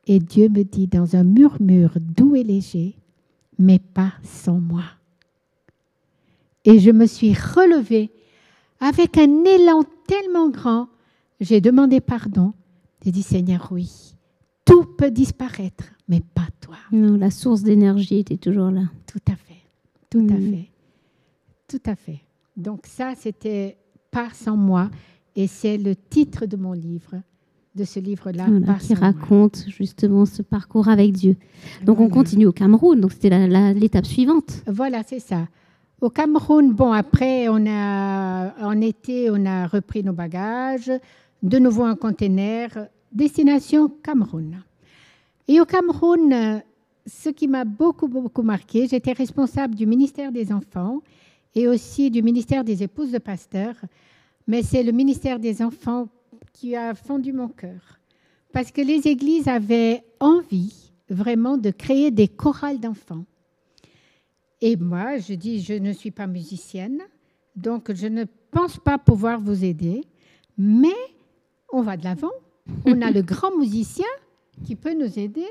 [0.06, 2.96] Et Dieu me dit dans un murmure doux et léger,
[3.58, 4.84] mais pas sans moi.
[6.64, 8.10] Et je me suis relevée
[8.80, 10.88] avec un élan tellement grand,
[11.40, 12.52] j'ai demandé pardon.
[13.04, 14.14] J'ai dit, Seigneur, oui,
[14.64, 16.76] tout peut disparaître, mais pas toi.
[16.92, 18.82] Non, la source d'énergie était toujours là.
[19.06, 19.62] Tout à fait,
[20.10, 20.50] tout à mm.
[20.50, 20.70] fait,
[21.68, 22.20] tout à fait.
[22.56, 23.76] Donc ça, c'était
[24.10, 24.90] Pas sans moi,
[25.36, 27.22] et c'est le titre de mon livre,
[27.74, 28.46] de ce livre-là.
[28.80, 31.36] qui raconte justement ce parcours avec Dieu.
[31.84, 34.62] Donc on continue au Cameroun, donc c'était l'étape suivante.
[34.66, 35.46] Voilà, c'est ça.
[36.00, 40.90] Au Cameroun, bon, après, on a, en été, on a repris nos bagages,
[41.42, 42.70] de nouveau un conteneur,
[43.12, 44.62] destination Cameroun.
[45.46, 46.62] Et au Cameroun,
[47.06, 51.02] ce qui m'a beaucoup, beaucoup marqué, j'étais responsable du ministère des Enfants
[51.54, 53.74] et aussi du ministère des Épouses de Pasteur,
[54.46, 56.08] mais c'est le ministère des Enfants
[56.54, 57.98] qui a fendu mon cœur.
[58.54, 63.24] Parce que les églises avaient envie vraiment de créer des chorales d'enfants.
[64.62, 67.00] Et moi, je dis, je ne suis pas musicienne,
[67.56, 70.02] donc je ne pense pas pouvoir vous aider,
[70.58, 70.88] mais
[71.72, 72.32] on va de l'avant.
[72.84, 74.08] On a le grand musicien
[74.64, 75.46] qui peut nous aider.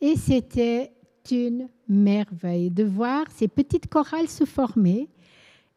[0.00, 0.92] Et c'était
[1.30, 5.08] une merveille de voir ces petites chorales se former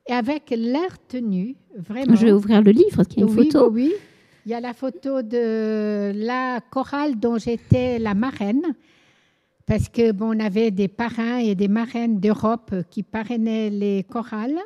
[0.08, 2.16] et avec l'air tenue, vraiment.
[2.16, 3.70] Je vais ouvrir le livre, qui est une photo.
[3.72, 3.94] Oui,
[4.46, 8.76] il y a la photo de la chorale dont j'étais la marraine
[9.66, 14.60] parce que bon, on avait des parrains et des marraines d'Europe qui parrainaient les chorales.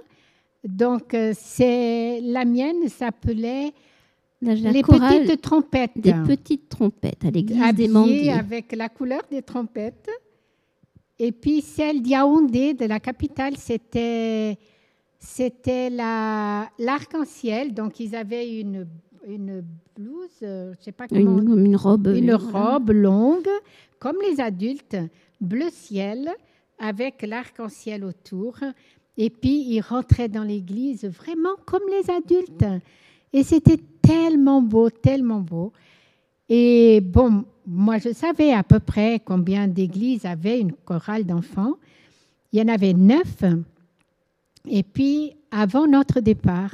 [0.64, 3.72] Donc, euh, c'est la mienne s'appelait
[4.42, 5.92] les petites trompettes.
[5.96, 8.32] Des petites trompettes à l'église des Manguiers.
[8.32, 10.10] avec la couleur des trompettes.
[11.18, 14.58] Et puis celle d'Yaoundé, de la capitale, c'était
[15.20, 17.74] c'était l'arc-en-ciel.
[17.74, 18.88] Donc ils avaient une
[19.30, 19.64] une
[19.96, 21.40] blouse, euh, je sais pas comment.
[21.40, 22.08] Une, une robe.
[22.08, 23.50] Une robe longue
[24.00, 24.98] comme les adultes,
[25.40, 26.30] bleu ciel,
[26.80, 28.56] avec l'arc-en-ciel autour.
[29.18, 32.66] Et puis, ils rentraient dans l'église vraiment comme les adultes.
[33.34, 35.74] Et c'était tellement beau, tellement beau.
[36.48, 41.76] Et bon, moi, je savais à peu près combien d'églises avaient une chorale d'enfants.
[42.52, 43.44] Il y en avait neuf.
[44.66, 46.74] Et puis, avant notre départ,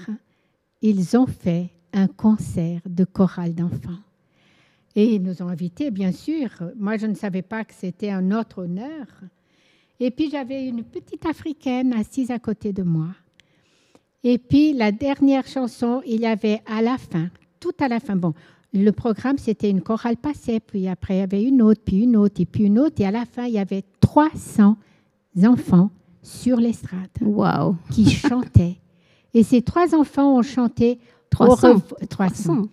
[0.81, 4.01] ils ont fait un concert de chorale d'enfants.
[4.95, 6.49] Et ils nous ont invités, bien sûr.
[6.77, 9.07] Moi, je ne savais pas que c'était un autre honneur.
[9.99, 13.07] Et puis, j'avais une petite africaine assise à côté de moi.
[14.23, 17.29] Et puis, la dernière chanson, il y avait à la fin,
[17.59, 18.33] tout à la fin, bon,
[18.73, 22.17] le programme, c'était une chorale passée, puis après, il y avait une autre, puis une
[22.17, 24.77] autre, et puis une autre, et à la fin, il y avait 300
[25.45, 25.91] enfants
[26.21, 27.75] sur l'estrade wow.
[27.91, 28.77] qui chantaient.
[29.33, 30.97] Et ces trois enfants ont chanté
[31.35, 31.81] 300.
[32.09, 32.63] 300.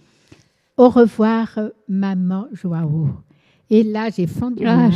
[0.76, 1.58] Au revoir,
[1.88, 3.08] maman Joao.
[3.68, 4.90] Et là, j'ai fendu ah,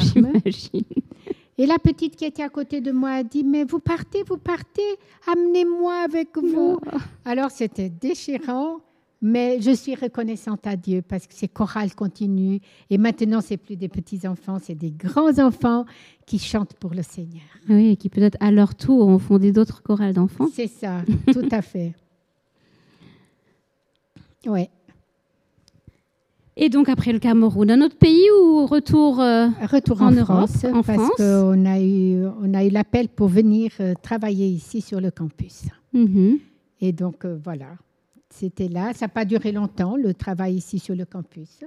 [1.59, 4.37] Et la petite qui était à côté de moi a dit Mais vous partez, vous
[4.37, 4.83] partez,
[5.27, 6.79] amenez-moi avec vous.
[7.25, 8.81] Alors c'était déchirant,
[9.23, 12.59] mais je suis reconnaissante à Dieu parce que ces chorales continuent.
[12.91, 15.87] Et maintenant, c'est plus des petits enfants, c'est des grands enfants
[16.27, 17.45] qui chantent pour le Seigneur.
[17.69, 20.49] Oui, et qui peut-être à leur tour ont fondé d'autres chorales d'enfants.
[20.53, 21.03] C'est ça,
[21.33, 21.95] tout à fait.
[24.47, 24.69] Oui.
[26.59, 31.11] Et donc après le Cameroun, un autre pays ou retour, euh, retour en, France, parce
[31.17, 35.65] qu'on a eu, on a eu l'appel pour venir euh, travailler ici sur le campus.
[35.93, 36.39] Mhm.
[36.81, 37.77] Et donc euh, voilà,
[38.31, 38.95] c'était là.
[38.95, 41.61] Ça n'a pas duré longtemps le travail ici sur le campus,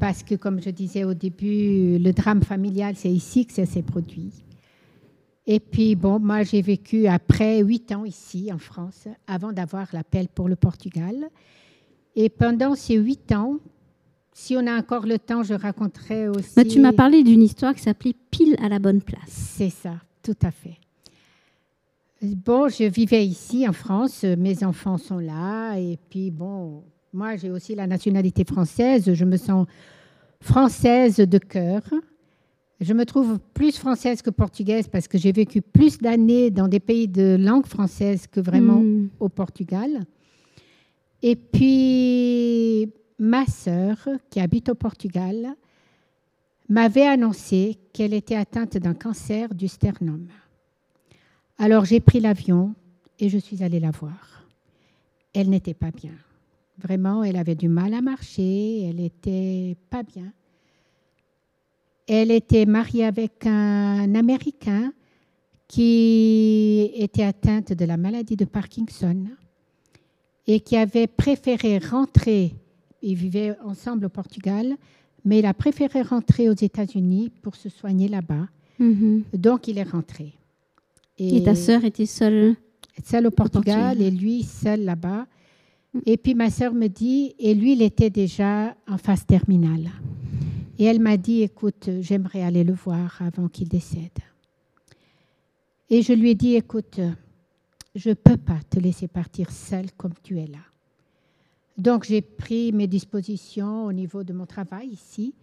[0.00, 3.82] parce que comme je disais au début, le drame familial, c'est ici que ça s'est
[3.82, 4.32] produit.
[5.46, 10.26] Et puis bon, moi j'ai vécu après huit ans ici en France, avant d'avoir l'appel
[10.26, 11.28] pour le Portugal.
[12.16, 13.58] Et pendant ces huit ans,
[14.32, 16.54] si on a encore le temps, je raconterai aussi.
[16.56, 19.18] Bah, tu m'as parlé d'une histoire qui s'appelait Pile à la bonne place.
[19.28, 20.76] C'est ça, tout à fait.
[22.22, 27.50] Bon, je vivais ici en France, mes enfants sont là, et puis bon, moi j'ai
[27.50, 29.66] aussi la nationalité française, je me sens
[30.40, 31.82] française de cœur.
[32.80, 36.80] Je me trouve plus française que portugaise parce que j'ai vécu plus d'années dans des
[36.80, 39.08] pays de langue française que vraiment Hmm.
[39.20, 40.04] au Portugal.
[41.26, 43.96] Et puis, ma sœur,
[44.28, 45.54] qui habite au Portugal,
[46.68, 50.28] m'avait annoncé qu'elle était atteinte d'un cancer du sternum.
[51.56, 52.74] Alors, j'ai pris l'avion
[53.18, 54.44] et je suis allée la voir.
[55.32, 56.12] Elle n'était pas bien.
[56.76, 60.30] Vraiment, elle avait du mal à marcher, elle n'était pas bien.
[62.06, 64.92] Elle était mariée avec un Américain
[65.68, 69.24] qui était atteinte de la maladie de Parkinson
[70.46, 72.54] et qui avait préféré rentrer,
[73.02, 74.76] ils vivaient ensemble au Portugal,
[75.24, 78.48] mais il a préféré rentrer aux États-Unis pour se soigner là-bas.
[78.78, 79.24] Mhm.
[79.32, 80.34] Donc il est rentré.
[81.18, 82.56] Et ta sœur était seule.
[83.04, 84.02] seul au Portugal Portugal.
[84.02, 85.26] et lui seul là-bas.
[86.06, 89.90] Et puis ma sœur me dit, et lui il était déjà en phase terminale.
[90.78, 94.18] Et elle m'a dit, écoute, j'aimerais aller le voir avant qu'il décède.
[95.88, 96.98] Et je lui ai dit, écoute,
[97.94, 100.58] je ne peux pas te laisser partir seule comme tu es là.
[101.76, 105.34] Donc j'ai pris mes dispositions au niveau de mon travail ici.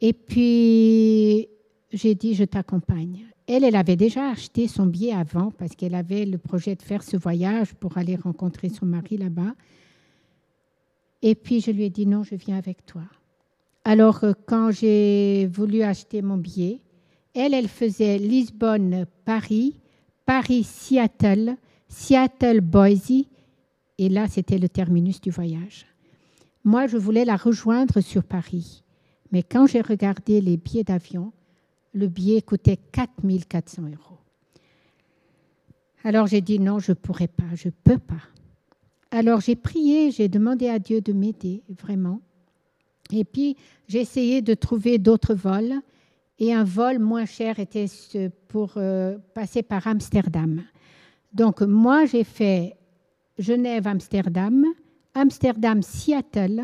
[0.00, 1.48] Et puis
[1.92, 3.24] j'ai dit, je t'accompagne.
[3.46, 7.02] Elle, elle avait déjà acheté son billet avant parce qu'elle avait le projet de faire
[7.02, 9.54] ce voyage pour aller rencontrer son mari là-bas.
[11.22, 13.02] Et puis je lui ai dit, non, je viens avec toi.
[13.84, 16.80] Alors euh, quand j'ai voulu acheter mon billet,
[17.34, 19.76] elle, elle faisait Lisbonne-Paris,
[20.24, 21.56] Paris-Seattle,
[21.94, 23.24] Seattle-Boise,
[23.98, 25.86] et là, c'était le terminus du voyage.
[26.64, 28.82] Moi, je voulais la rejoindre sur Paris.
[29.30, 31.32] Mais quand j'ai regardé les billets d'avion,
[31.92, 34.18] le billet coûtait 4400 euros.
[36.02, 38.22] Alors j'ai dit non, je ne pourrai pas, je ne peux pas.
[39.10, 42.20] Alors j'ai prié, j'ai demandé à Dieu de m'aider, vraiment.
[43.12, 43.56] Et puis
[43.88, 45.74] j'ai essayé de trouver d'autres vols.
[46.40, 47.86] Et un vol moins cher était
[48.48, 50.64] pour euh, passer par Amsterdam.
[51.34, 52.76] Donc moi, j'ai fait
[53.38, 54.64] Genève-Amsterdam,
[55.14, 56.62] Amsterdam-Seattle.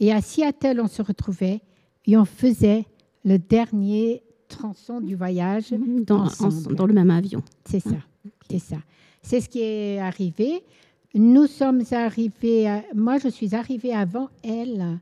[0.00, 1.60] Et à Seattle, on se retrouvait
[2.06, 2.84] et on faisait
[3.24, 5.70] le dernier tronçon du voyage.
[6.06, 6.72] Dans, Ensemble.
[6.72, 7.42] en- dans le même avion.
[7.64, 7.96] C'est ça.
[8.50, 8.76] C'est ça.
[9.22, 10.62] C'est ce qui est arrivé.
[11.14, 12.68] Nous sommes arrivés.
[12.68, 14.98] à- moi, je suis arrivée avant elle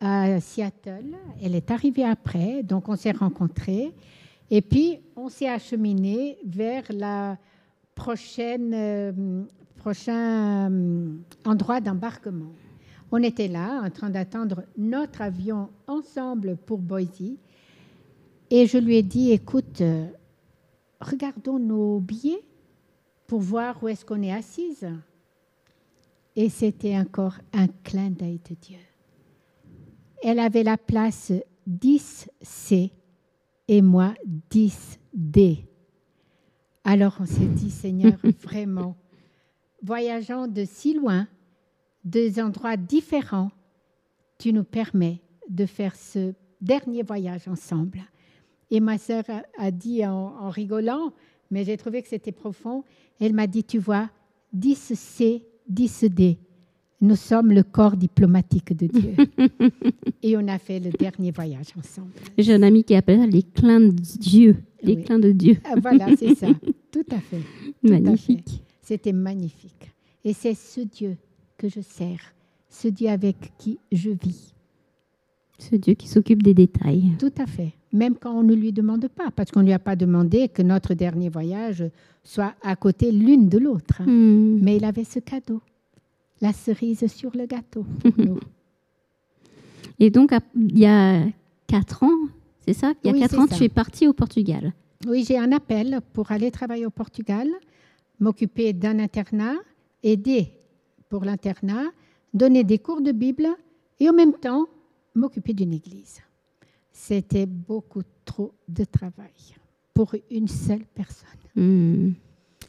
[0.00, 1.14] à Seattle.
[1.42, 2.62] Elle est arrivée après.
[2.62, 3.92] Donc, on s'est rencontrés.
[4.50, 7.38] Et puis, on s'est acheminé vers la
[7.98, 9.44] euh,
[9.76, 12.52] prochain euh, endroit d'embarquement.
[13.12, 17.36] On était là, en train d'attendre notre avion ensemble pour Boise.
[18.50, 20.06] Et je lui ai dit, écoute, euh,
[21.00, 22.42] regardons nos billets
[23.26, 24.88] pour voir où est-ce qu'on est assise.
[26.36, 28.78] Et c'était encore un clin d'œil de Dieu.
[30.22, 31.32] Elle avait la place
[31.68, 32.90] 10C
[33.68, 34.14] et moi
[34.50, 35.69] 10D.
[36.84, 38.96] Alors on s'est dit, Seigneur, vraiment,
[39.82, 41.28] voyageant de si loin,
[42.04, 43.50] des endroits différents,
[44.38, 48.00] tu nous permets de faire ce dernier voyage ensemble.
[48.70, 49.24] Et ma sœur
[49.58, 51.12] a, dit en, en rigolant,
[51.50, 52.84] mais j'ai trouvé que c'était profond,
[53.20, 54.08] elle m'a dit, tu vois,
[54.56, 56.38] 10C, 10D,
[57.00, 59.14] nous sommes le corps diplomatique de Dieu.
[60.22, 62.10] Et on a fait le dernier voyage ensemble.
[62.36, 64.56] J'ai un ami qui appelle ça les clins de Dieu.
[64.82, 65.04] Les Oui.
[65.04, 65.58] clins de Dieu.
[65.64, 66.48] Ah, Voilà, c'est ça.
[66.90, 67.38] Tout à fait.
[67.84, 68.62] Tout Magnifique.
[68.82, 69.90] C'était magnifique.
[70.24, 71.16] Et c'est ce Dieu
[71.56, 72.18] que je sers,
[72.68, 74.54] ce Dieu avec qui je vis.
[75.58, 77.12] Ce Dieu qui s'occupe des détails.
[77.18, 77.72] Tout à fait.
[77.92, 80.62] Même quand on ne lui demande pas, parce qu'on ne lui a pas demandé que
[80.62, 81.84] notre dernier voyage
[82.24, 84.00] soit à côté l'une de l'autre.
[84.00, 84.06] hein.
[84.06, 84.58] Hmm.
[84.62, 85.60] Mais il avait ce cadeau,
[86.40, 88.40] la cerise sur le gâteau pour nous.
[89.98, 91.24] Et donc, il y a
[91.66, 92.18] quatre ans,
[92.66, 92.92] c'est ça?
[93.04, 93.56] Il y a Oui, quatre ans, ça.
[93.56, 94.72] tu es parti au Portugal.
[95.06, 97.48] Oui, j'ai un appel pour aller travailler au Portugal,
[98.18, 99.54] m'occuper d'un internat,
[100.02, 100.52] aider
[101.08, 101.84] pour l'internat,
[102.32, 103.48] donner des cours de Bible
[103.98, 104.66] et en même temps
[105.14, 106.18] m'occuper d'une église.
[106.92, 109.32] C'était beaucoup trop de travail
[109.94, 111.28] pour une seule personne.
[111.56, 112.12] Hmm.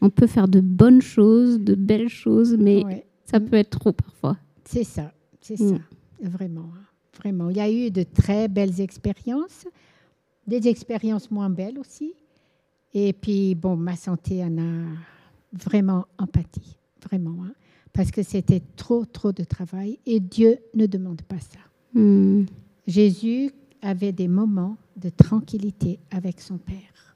[0.02, 3.92] On peut faire de bonnes choses, de belles choses, mais Ouais, ça peut être trop
[3.92, 4.38] parfois.
[4.66, 5.78] c'est ça, c'est Mm.
[5.78, 5.82] ça,
[6.30, 6.70] vraiment,
[7.18, 7.50] vraiment.
[7.50, 9.66] Il y a eu de très belles expériences,
[10.48, 12.14] des expériences moins belles aussi.
[12.94, 14.86] Et puis, bon, ma santé en a
[15.54, 16.78] vraiment empathie,
[17.10, 17.54] vraiment, hein,
[17.94, 21.60] parce que c'était trop, trop de travail et Dieu ne demande pas ça.
[21.94, 22.46] Hmm.
[22.88, 23.52] Jésus
[23.82, 27.16] avait des moments de tranquillité avec son Père.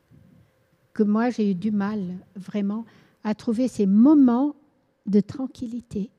[0.93, 1.99] Que moi, j'ai eu du mal
[2.35, 2.85] vraiment
[3.23, 4.55] à trouver ces moments
[5.05, 6.09] de tranquillité.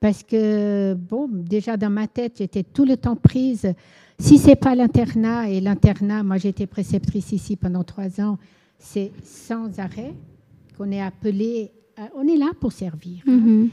[0.00, 3.72] Parce que, bon, déjà dans ma tête, j'étais tout le temps prise.
[4.18, 8.38] Si c'est pas l'internat, et l'internat, moi été préceptrice ici pendant trois ans,
[8.78, 10.12] c'est sans arrêt
[10.76, 11.70] qu'on est appelé,
[12.16, 13.22] on est là pour servir.
[13.26, 13.32] hein.
[13.32, 13.70] Mhm.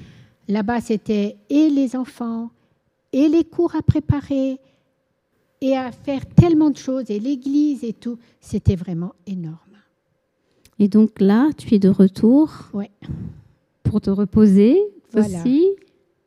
[0.47, 2.49] Là-bas, c'était et les enfants,
[3.13, 4.59] et les cours à préparer,
[5.61, 8.17] et à faire tellement de choses, et l'église et tout.
[8.39, 9.55] C'était vraiment énorme.
[10.79, 12.89] Et donc là, tu es de retour Ouais.
[13.89, 14.77] Pour te reposer
[15.11, 15.39] Voilà.
[15.41, 15.75] aussi.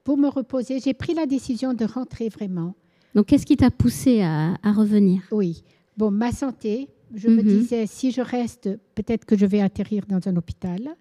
[0.04, 2.74] Pour me reposer, j'ai pris la décision de rentrer vraiment.
[3.14, 5.22] Donc, qu'est-ce qui t'a poussé à, à revenir?
[5.30, 5.62] Oui.
[5.96, 7.48] Bon, ma santé, je me Mhm.
[7.48, 10.96] disais, si je reste, peut-être que je vais atterrir dans un hôpital.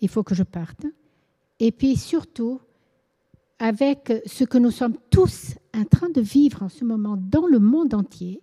[0.00, 0.86] Il faut que je parte.
[1.60, 2.60] Et puis surtout,
[3.58, 7.58] avec ce que nous sommes tous en train de vivre en ce moment dans le
[7.58, 8.40] monde entier,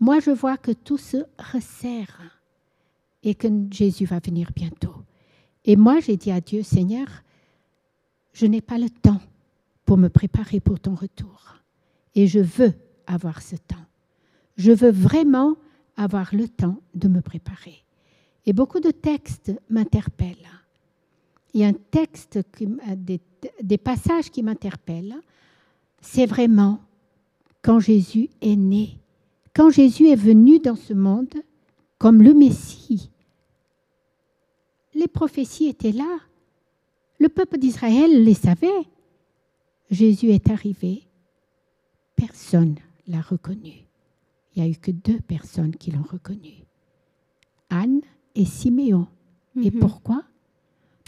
[0.00, 1.18] moi je vois que tout se
[1.52, 2.42] resserre
[3.22, 4.94] et que Jésus va venir bientôt.
[5.64, 7.06] Et moi j'ai dit à Dieu, Seigneur,
[8.32, 9.20] je n'ai pas le temps
[9.84, 11.56] pour me préparer pour ton retour.
[12.14, 12.74] Et je veux
[13.06, 13.84] avoir ce temps.
[14.56, 15.56] Je veux vraiment
[15.96, 17.84] avoir le temps de me préparer.
[18.46, 20.36] Et beaucoup de textes m'interpellent.
[21.52, 22.38] Il y a un texte,
[22.96, 23.20] des,
[23.62, 25.20] des passages qui m'interpellent.
[26.00, 26.80] C'est vraiment
[27.62, 28.98] quand Jésus est né,
[29.54, 31.34] quand Jésus est venu dans ce monde
[31.98, 33.10] comme le Messie.
[35.00, 36.18] Les prophéties étaient là.
[37.18, 38.68] Le peuple d'Israël les savait.
[39.90, 41.04] Jésus est arrivé.
[42.16, 42.74] Personne
[43.06, 43.86] l'a reconnu.
[44.54, 46.64] Il n'y a eu que deux personnes qui l'ont reconnu.
[47.70, 48.02] Anne
[48.34, 49.06] et Siméon.
[49.56, 49.80] Et Mhm.
[49.80, 50.22] pourquoi?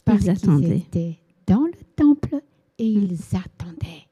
[0.06, 2.40] Parce qu'ils étaient dans le temple
[2.78, 4.06] et ils attendaient.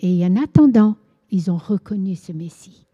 [0.00, 0.96] Et en attendant,
[1.30, 2.86] ils ont reconnu ce Messie.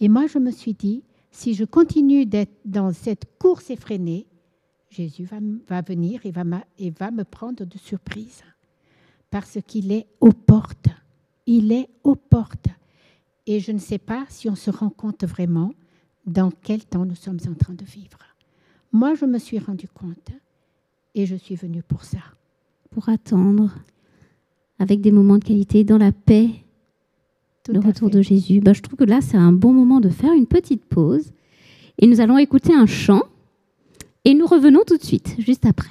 [0.00, 4.26] Et moi, je me suis dit, si je continue d'être dans cette course effrénée,
[4.92, 5.26] Jésus
[5.68, 8.42] va, venir et va, m'a- et va me prendre de surprise.
[9.30, 10.88] Parce qu'il est aux portes.
[11.46, 12.68] Il est aux portes.
[13.46, 15.72] Et je ne sais pas si on se rend compte vraiment
[16.26, 18.18] dans quel temps nous sommes en train de vivre.
[18.92, 20.30] Moi, je me suis rendu compte
[21.14, 22.20] et je suis venue pour ça.
[22.90, 23.72] Pour attendre,
[24.78, 26.50] avec des moments de qualité, dans la paix,
[27.64, 28.16] Tout le retour fait.
[28.18, 28.60] de Jésus.
[28.60, 31.32] Bah, je trouve que là, c'est un bon moment de faire une petite pause.
[31.98, 33.22] Et nous allons écouter un chant.
[34.24, 35.90] Et nous revenons tout de suite, juste après.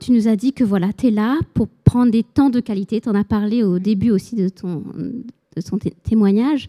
[0.00, 3.00] Tu nous as dit que voilà, tu es là pour prendre des temps de qualité.
[3.00, 4.84] Tu en as parlé au début aussi de ton,
[5.56, 6.68] de ton témoignage.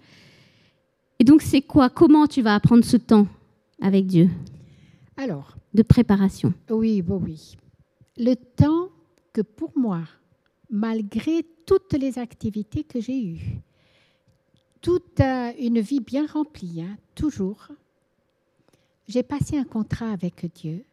[1.19, 1.89] Et donc c'est quoi?
[1.89, 3.27] Comment tu vas apprendre ce temps
[3.81, 4.29] avec Dieu?
[5.15, 5.55] Alors.
[5.73, 6.53] De préparation.
[6.69, 7.57] Oui, oui, oui.
[8.17, 8.89] Le temps
[9.31, 10.01] que pour moi,
[10.71, 13.59] malgré toutes les activités que j'ai eues,
[14.81, 15.19] toute
[15.59, 17.67] une vie bien remplie, hein, toujours,
[19.07, 20.83] j'ai passé un contrat avec Dieu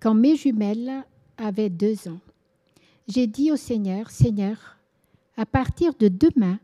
[0.00, 1.04] quand mes jumelles
[1.38, 2.20] avaient deux ans.
[3.08, 4.78] J'ai dit au Seigneur, Seigneur,
[5.36, 6.58] à partir de demain,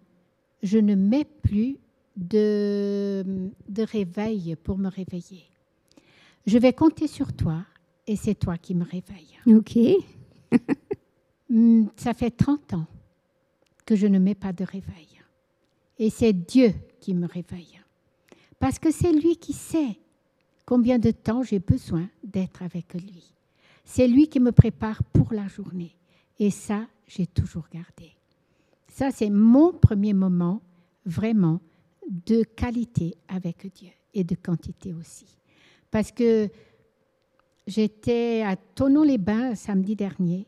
[0.63, 1.79] je ne mets plus
[2.17, 3.25] de,
[3.69, 5.45] de réveil pour me réveiller.
[6.47, 7.65] Je vais compter sur toi
[8.07, 9.39] et c'est toi qui me réveille.
[9.47, 9.79] Ok.
[11.55, 12.87] Hmm, ça fait 30 ans
[13.85, 15.21] que je ne mets pas de réveil.
[15.99, 17.79] Et c'est Dieu qui me réveille.
[18.59, 19.99] Parce que c'est lui qui sait
[20.65, 23.35] combien de temps j'ai besoin d'être avec lui.
[23.85, 25.97] C'est lui qui me prépare pour la journée.
[26.39, 28.13] Et ça, j'ai toujours gardé.
[28.89, 30.63] Ça, c'est mon premier moment
[31.05, 31.61] vraiment
[32.27, 35.27] de qualité avec Dieu et de quantité aussi.
[35.91, 36.49] Parce que
[37.67, 40.47] j'étais à Tonon-les-Bains samedi dernier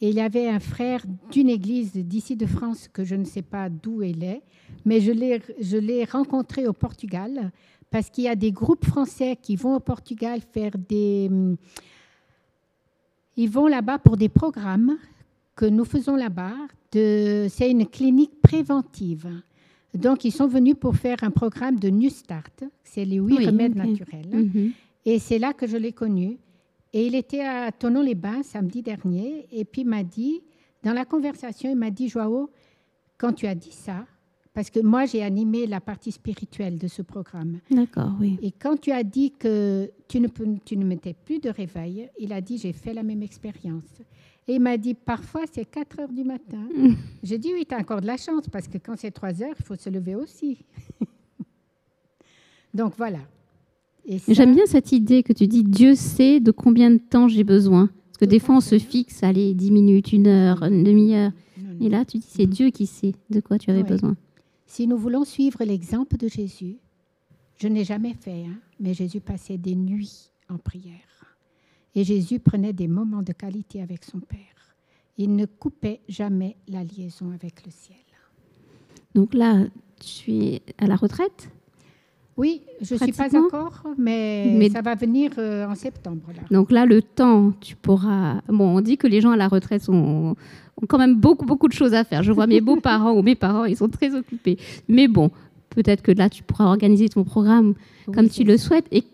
[0.00, 3.42] et il y avait un frère d'une église d'ici de France que je ne sais
[3.42, 4.42] pas d'où il est,
[4.84, 5.12] mais je
[5.78, 7.52] l'ai rencontré au Portugal
[7.88, 11.30] parce qu'il y a des groupes français qui vont au Portugal faire des...
[13.36, 14.98] Ils vont là-bas pour des programmes
[15.56, 16.54] que nous faisons là-bas.
[16.92, 19.28] C'est une clinique préventive.
[19.94, 22.64] Donc, ils sont venus pour faire un programme de New Start.
[22.82, 24.28] C'est les huit remèdes naturels.
[24.32, 24.72] Mhm.
[25.04, 26.38] Et c'est là que je l'ai connu.
[26.92, 29.46] Et il était à Tonon-les-Bains samedi dernier.
[29.50, 30.42] Et puis, il m'a dit,
[30.82, 32.50] dans la conversation, il m'a dit, Joao,
[33.18, 34.06] quand tu as dit ça,
[34.54, 37.60] parce que moi, j'ai animé la partie spirituelle de ce programme.
[37.70, 38.38] D'accord, oui.
[38.42, 40.28] Et quand tu as dit que tu ne,
[40.64, 44.02] tu ne mettais plus de réveil, il a dit, j'ai fait la même expérience.
[44.46, 46.68] Et il m'a dit, parfois, c'est 4 heures du matin.
[47.22, 49.54] j'ai dit, oui, tu as encore de la chance, parce que quand c'est 3 heures,
[49.58, 50.58] il faut se lever aussi.
[52.74, 53.20] Donc voilà.
[54.28, 57.88] J'aime bien cette idée que tu dis Dieu sait de combien de temps j'ai besoin.
[58.06, 61.32] Parce que des fois, on se fixe, allez, 10 minutes, une heure, une demi-heure.
[61.80, 64.16] Et là, tu dis c'est Dieu qui sait de quoi tu avais besoin.
[64.66, 66.78] Si nous voulons suivre l'exemple de Jésus,
[67.56, 71.36] je n'ai jamais fait, hein, mais Jésus passait des nuits en prière.
[71.94, 74.76] Et Jésus prenait des moments de qualité avec son Père.
[75.18, 77.98] Il ne coupait jamais la liaison avec le ciel.
[79.14, 79.66] Donc là,
[80.00, 81.50] tu es à la retraite
[82.36, 86.22] oui, je ne suis pas encore, mais, ça va venir euh, en septembre.
[86.50, 88.40] Donc là, le temps, tu pourras...
[88.48, 90.34] Bon, on dit que les gens à la retraite ont
[90.88, 92.22] quand même beaucoup, beaucoup de choses à faire.
[92.22, 94.56] Je vois mes beaux-parents ou mes parents, ils sont très occupés.
[94.88, 95.30] Mais bon,
[95.70, 97.74] peut-être que là, tu pourras organiser ton programme
[98.14, 98.86] comme tu le souhaites.
[98.90, 99.04] Et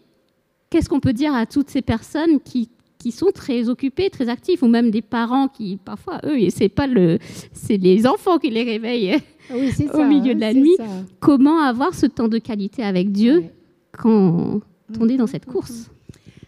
[0.70, 2.68] qu'est-ce qu'on peut dire à toutes ces personnes qui,
[2.99, 6.86] qui sont très occupées, très actifs, ou même des parents qui, parfois, eux, c'est pas
[6.86, 7.18] le,
[7.53, 9.18] c'est les enfants qui les réveillent
[9.94, 10.76] au milieu de la nuit.
[11.20, 13.44] Comment avoir ce temps de qualité avec Dieu
[13.92, 14.61] quand
[15.01, 15.90] on est dans cette course?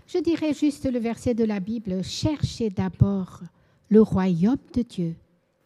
[0.06, 3.42] Je dirais juste le verset de la Bible cherchez d'abord
[3.88, 5.14] le royaume de Dieu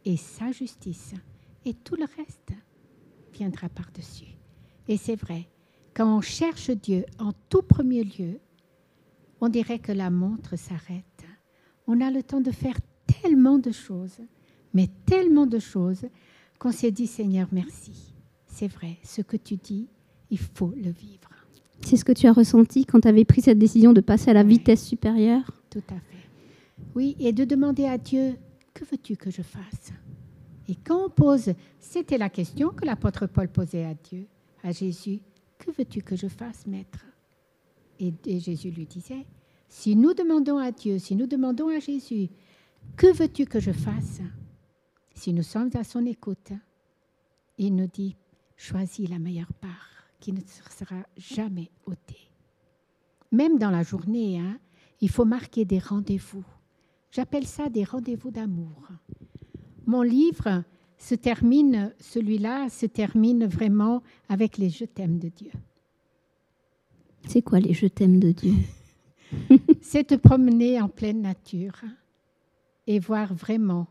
[0.04, 1.14] et sa justice,
[1.64, 2.52] et tout le reste
[3.32, 4.36] viendra par-dessus.
[4.86, 5.48] Et c'est vrai,
[5.94, 8.38] quand on cherche Dieu en tout premier lieu,
[9.44, 11.04] on dirait que la montre s'arrête.
[11.86, 14.20] On a le temps de faire tellement de choses,
[14.72, 16.06] mais tellement de choses
[16.58, 18.14] qu'on s'est dit Seigneur, merci.
[18.46, 19.86] C'est vrai, ce que tu dis,
[20.30, 21.28] il faut le vivre.
[21.82, 24.32] C'est ce que tu as ressenti quand tu avais pris cette décision de passer à
[24.32, 25.44] la vitesse supérieure?
[25.68, 26.26] Tout à fait.
[26.94, 28.36] Oui, et de demander à Dieu,
[28.72, 29.92] que veux-tu que je fasse?
[30.70, 34.26] Et quand on pose, c'était la question que l'apôtre Paul posait à Dieu,
[34.62, 35.20] à Jésus,
[35.58, 37.04] que veux-tu que je fasse, maître?
[38.00, 39.26] Et, Jésus lui disait,
[39.68, 42.28] si nous demandons à Dieu, si nous demandons à Jésus,
[42.96, 44.20] que veux-tu que je fasse?
[45.14, 46.52] Si nous sommes à son écoute,
[47.58, 48.16] il nous dit,
[48.56, 49.90] choisis la meilleure part
[50.20, 52.30] qui ne sera jamais ôtée.
[53.32, 54.58] Même dans la journée, hein,
[55.00, 56.44] il faut marquer des rendez-vous.
[57.10, 58.88] J'appelle ça des rendez-vous d'amour.
[59.86, 60.64] Mon livre
[60.98, 65.50] se termine, celui-là se termine vraiment avec les je t'aime de Dieu.
[67.26, 68.54] C'est quoi les je t'aime de Dieu?
[69.82, 71.80] C'est te promener en pleine nature
[72.86, 73.86] et voir vraiment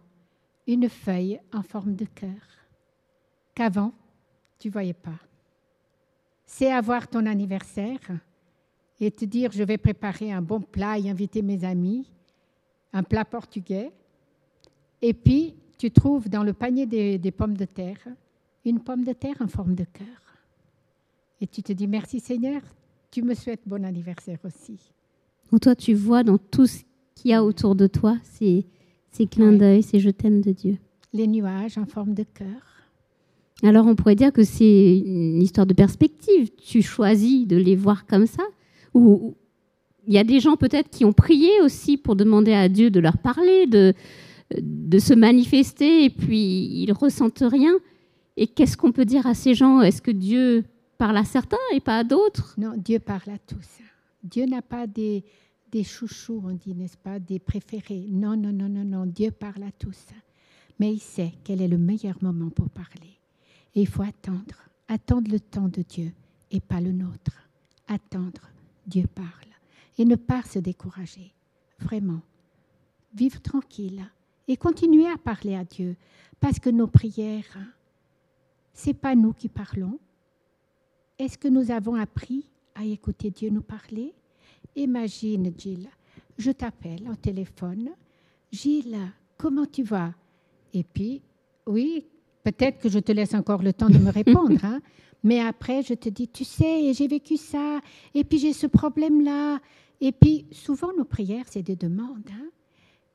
[0.68, 2.30] une feuille en forme de cœur
[3.56, 3.92] qu'avant,
[4.60, 5.20] tu voyais pas.
[6.46, 8.00] C'est avoir ton anniversaire
[9.00, 12.10] et te dire, je vais préparer un bon plat et inviter mes amis,
[12.94, 13.92] un plat portugais.
[15.02, 18.08] Et puis, tu trouves dans le panier des, des pommes de terre
[18.66, 20.08] une pomme de terre en forme de cœur.
[21.42, 22.62] Et tu te dis, merci Seigneur,
[23.14, 24.80] tu me souhaites bon anniversaire aussi.
[25.52, 26.80] Ou toi, tu vois dans tout ce
[27.14, 28.66] qu'il y a autour de toi, ces,
[29.12, 30.78] ces clins d'œil, ces je t'aime de Dieu.
[31.14, 32.48] Les nuages en forme de cœur.
[33.62, 36.50] Alors on pourrait dire que c'est une histoire de perspective.
[36.56, 38.44] Tu choisis de les voir comme ça.
[38.96, 39.36] Ou
[40.08, 43.00] il y a des gens peut-être qui ont prié aussi pour demander à Dieu de
[43.00, 43.94] leur parler, de,
[44.60, 47.74] de se manifester, et puis ils ressentent rien.
[48.38, 49.82] Et qu'est-ce qu'on peut dire à ces gens?
[49.82, 50.64] Est-ce que Dieu
[50.98, 53.80] parle à certains et pas à d'autres Non, Dieu parle à tous.
[54.24, 55.24] Dieu n'a pas des,
[55.72, 58.08] des chouchous, on dit, n'est-ce pas, des préférés.
[58.10, 60.08] Non, non, non, non, non, Dieu parle à tous.
[60.80, 63.20] Mais il sait quel est le meilleur moment pour parler.
[63.76, 66.12] Et il faut attendre, attendre le temps de Dieu
[66.52, 67.50] et pas le nôtre.
[67.88, 68.50] Attendre,
[68.86, 69.28] Dieu parle.
[69.98, 71.34] Et ne pas se décourager,
[71.80, 72.22] vraiment.
[73.14, 74.04] Vivre tranquille
[74.48, 75.96] et continuer à parler à Dieu
[76.40, 77.58] parce que nos prières,
[78.74, 80.00] c'est pas nous qui parlons.
[81.24, 84.14] Est-ce que nous avons appris à écouter Dieu nous parler?
[84.76, 85.88] Imagine, Gilles,
[86.38, 87.92] je t'appelle au téléphone.
[88.52, 89.00] Gilles,
[89.38, 90.14] comment tu vas?
[90.74, 91.22] Et puis,
[91.66, 92.06] oui,
[92.44, 94.82] peut-être que je te laisse encore le temps de me répondre, hein,
[95.24, 97.80] mais après, je te dis, tu sais, j'ai vécu ça,
[98.14, 99.62] et puis j'ai ce problème-là.
[100.02, 102.30] Et puis, souvent, nos prières, c'est des demandes.
[102.34, 102.50] Hein.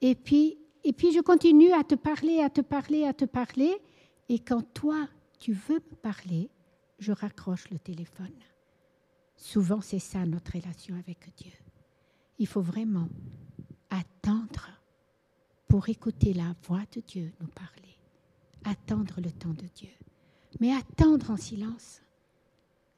[0.00, 3.76] Et, puis, et puis, je continue à te parler, à te parler, à te parler.
[4.30, 4.96] Et quand toi,
[5.38, 6.48] tu veux me parler,
[6.98, 8.34] je raccroche le téléphone.
[9.36, 11.52] Souvent, c'est ça notre relation avec Dieu.
[12.38, 13.08] Il faut vraiment
[13.90, 14.68] attendre
[15.68, 17.96] pour écouter la voix de Dieu nous parler.
[18.64, 19.90] Attendre le temps de Dieu.
[20.60, 22.02] Mais attendre en silence.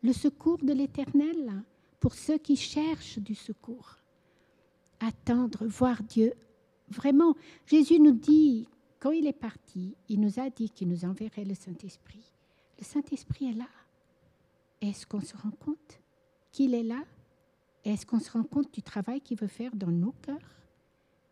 [0.02, 1.62] Le secours de l'Éternel
[1.98, 3.98] pour ceux qui cherchent du secours.
[5.00, 6.32] Attendre, voir Dieu.
[6.88, 7.34] Vraiment,
[7.66, 8.66] Jésus nous dit,
[8.98, 12.32] quand il est parti, il nous a dit qu'il nous enverrait le Saint-Esprit.
[12.78, 13.68] Le Saint-Esprit est là.
[14.82, 16.00] Est-ce qu'on se rend compte
[16.52, 17.02] qu'il est là?
[17.84, 20.38] Est-ce qu'on se rend compte du travail qu'il veut faire dans nos cœurs?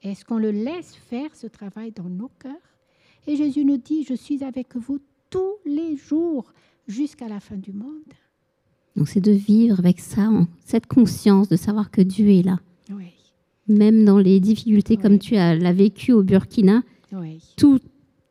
[0.03, 2.53] Est-ce qu'on le laisse faire ce travail dans nos cœurs?
[3.27, 4.99] Et Jésus nous dit, je suis avec vous
[5.31, 6.53] tous les jours
[6.87, 8.03] jusqu'à la fin du monde.
[8.97, 10.29] Donc c'est de vivre avec ça,
[10.65, 12.59] cette conscience de savoir que Dieu est là.
[12.91, 13.13] Oui.
[13.67, 16.83] Même dans les difficultés comme tu as l'as vécu au Burkina,
[17.13, 17.43] Oui.
[17.57, 17.81] tout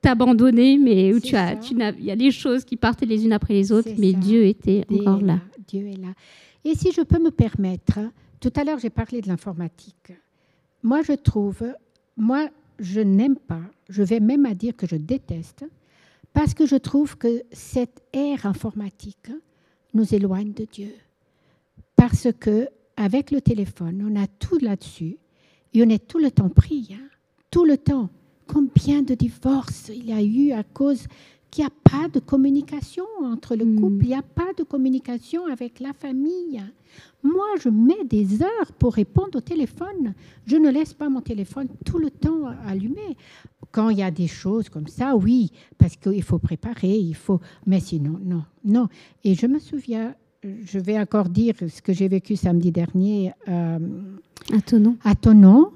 [0.08, 3.34] abandonné, mais où tu as, tu il y a des choses qui partaient les unes
[3.34, 4.18] après les autres, mais ça.
[4.20, 5.40] Dieu était Dieu encore là.
[5.68, 6.14] Dieu est là.
[6.64, 8.00] Et si je peux me permettre,
[8.40, 10.14] tout à l'heure j'ai parlé de l'informatique.
[10.84, 11.64] Moi je trouve,
[12.16, 12.50] moi
[12.80, 15.66] je n'aime pas, je vais même à dire que je déteste,
[16.34, 19.32] parce que je trouve que cette ère informatique
[19.94, 20.94] nous éloigne de Dieu.
[21.96, 25.18] Parce que avec le téléphone, on a tout là-dessus
[25.74, 27.08] et on est tout le temps pris, hein,
[27.52, 28.10] tout le temps.
[28.48, 31.06] Combien de divorces il y a eu à cause
[31.50, 33.80] qu'il n'y a pas de communication entre le Mm.
[33.80, 36.62] couple, il n'y a pas de communication avec la famille.
[37.24, 40.14] Moi, je mets des heures pour répondre au téléphone.
[40.46, 43.16] Je ne laisse pas mon téléphone tout le temps allumé.
[43.72, 47.40] Quand il y a des choses comme ça, oui, parce qu'il faut préparer, il faut.
[47.66, 48.88] Mais sinon, non, non.
[49.24, 53.32] Et je me souviens, je vais encore dire ce que j'ai vécu samedi dernier.
[53.48, 53.80] euh,
[54.52, 55.72] À à ton nom,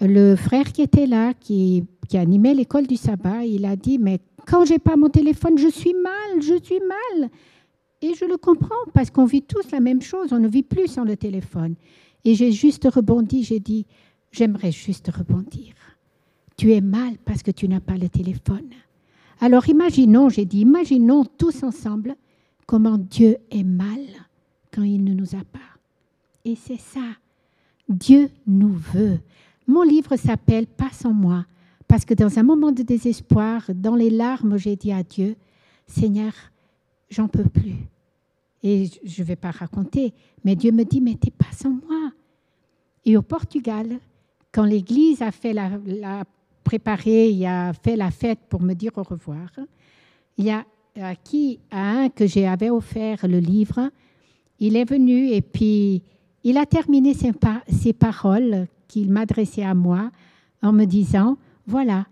[0.00, 4.20] le frère qui était là, qui, qui animait l'école du sabbat, il a dit, mais
[4.46, 7.30] quand j'ai pas mon téléphone, je suis mal, je suis mal.
[8.02, 10.88] Et je le comprends parce qu'on vit tous la même chose, on ne vit plus
[10.88, 11.74] sans le téléphone.
[12.26, 13.86] Et j'ai juste rebondi, j'ai dit,
[14.30, 15.72] j'aimerais juste rebondir.
[16.58, 18.68] Tu es mal parce que tu n'as pas le téléphone.
[19.40, 22.14] Alors imaginons, j'ai dit, imaginons tous ensemble
[22.66, 24.04] comment Dieu est mal
[24.70, 25.60] quand il ne nous a pas.
[26.44, 27.16] Et c'est ça.
[27.88, 29.18] Dieu nous veut.
[29.66, 31.46] Mon livre s'appelle Pas sans moi,
[31.92, 35.36] parce que dans un moment de désespoir, dans les larmes, j'ai dit à Dieu,
[35.86, 36.32] Seigneur,
[37.10, 37.76] j'en peux plus.
[38.62, 42.12] Et je ne vais pas raconter, mais Dieu me dit, mais t'es pas sans moi.
[43.04, 43.98] Et au Portugal,
[44.52, 45.32] quand l'Église a
[46.64, 49.50] préparé, il a fait la fête pour me dire au revoir,
[50.38, 50.64] il y a
[50.98, 53.90] à qui à un que j'avais offert le livre,
[54.60, 56.02] il est venu et puis
[56.42, 60.10] il a terminé ses paroles qu'il m'adressait à moi
[60.62, 61.36] en me disant,
[61.66, 62.06] voilà,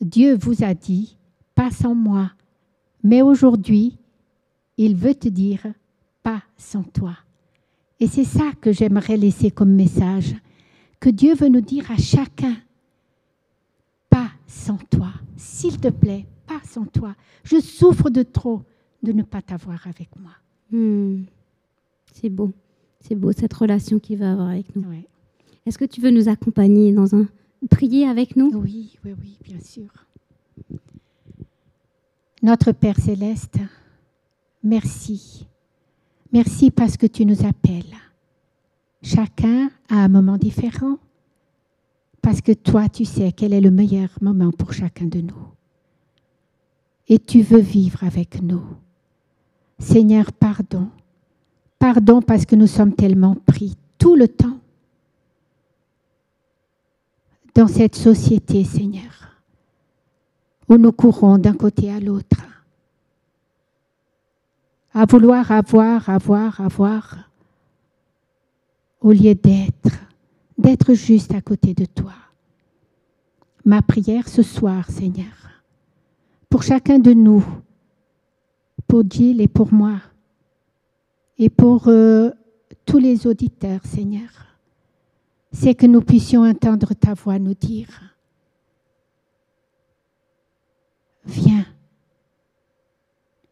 [0.00, 1.16] Dieu vous a dit,
[1.54, 2.32] pas sans moi,
[3.02, 3.98] mais aujourd'hui,
[4.76, 5.66] il veut te dire,
[6.22, 7.16] pas sans toi.
[8.00, 10.36] Et c'est ça que j'aimerais laisser comme message,
[11.00, 12.56] que Dieu veut nous dire à chacun,
[14.08, 17.14] pas sans toi, s'il te plaît, pas sans toi.
[17.44, 18.62] Je souffre de trop
[19.02, 20.32] de ne pas t'avoir avec moi.
[20.70, 21.24] Hmm.
[22.12, 22.52] C'est beau.
[23.00, 24.88] C'est beau cette relation qu'il va avoir avec nous.
[24.88, 25.06] Ouais.
[25.66, 27.28] Est-ce que tu veux nous accompagner dans un
[27.66, 29.90] prier avec nous Oui, oui, oui, bien sûr.
[32.42, 33.58] Notre Père céleste,
[34.62, 35.46] merci.
[36.32, 37.96] Merci parce que tu nous appelles.
[39.02, 40.98] Chacun à un moment différent.
[42.22, 45.48] Parce que toi, tu sais quel est le meilleur moment pour chacun de nous.
[47.08, 48.62] Et tu veux vivre avec nous.
[49.78, 50.88] Seigneur, pardon.
[51.78, 54.58] Pardon parce que nous sommes tellement pris tout le temps
[57.58, 59.32] dans cette société, Seigneur,
[60.68, 62.46] où nous courons d'un côté à l'autre,
[64.94, 67.16] à vouloir avoir, avoir, avoir,
[69.00, 69.90] au lieu d'être,
[70.56, 72.12] d'être juste à côté de toi.
[73.64, 75.50] Ma prière ce soir, Seigneur,
[76.48, 77.44] pour chacun de nous,
[78.86, 79.96] pour Gilles et pour moi,
[81.38, 82.30] et pour euh,
[82.86, 84.47] tous les auditeurs, Seigneur,
[85.52, 87.88] c'est que nous puissions entendre ta voix nous dire,
[91.24, 91.64] viens,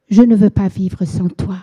[0.09, 1.59] je ne veux pas vivre sans toi.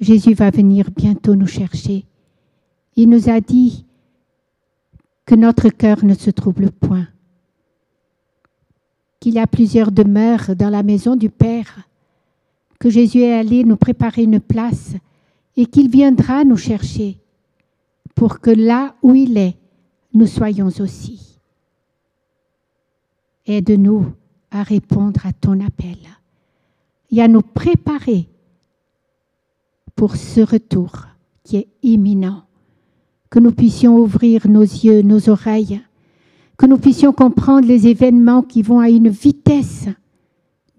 [0.00, 2.04] Jésus va venir bientôt nous chercher.
[2.96, 3.86] Il nous a dit
[5.24, 7.08] que notre cœur ne se trouble point,
[9.18, 11.88] qu'il y a plusieurs demeures dans la maison du Père,
[12.78, 14.92] que Jésus est allé nous préparer une place
[15.56, 17.23] et qu'il viendra nous chercher
[18.14, 19.56] pour que là où il est,
[20.12, 21.38] nous soyons aussi.
[23.46, 24.12] Aide-nous
[24.50, 25.98] à répondre à ton appel
[27.10, 28.28] et à nous préparer
[29.96, 31.06] pour ce retour
[31.42, 32.44] qui est imminent.
[33.30, 35.80] Que nous puissions ouvrir nos yeux, nos oreilles,
[36.56, 39.88] que nous puissions comprendre les événements qui vont à une vitesse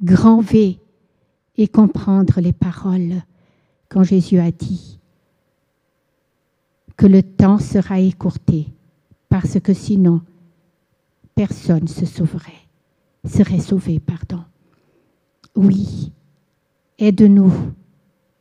[0.01, 0.79] grand V
[1.57, 3.23] et comprendre les paroles
[3.89, 4.99] quand Jésus a dit
[6.97, 8.67] que le temps sera écourté
[9.29, 10.21] parce que sinon
[11.35, 12.51] personne se sauverait,
[13.25, 14.43] serait sauvé, pardon.
[15.55, 16.11] Oui,
[16.97, 17.51] aide-nous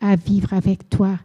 [0.01, 1.19] à vivre avec toi,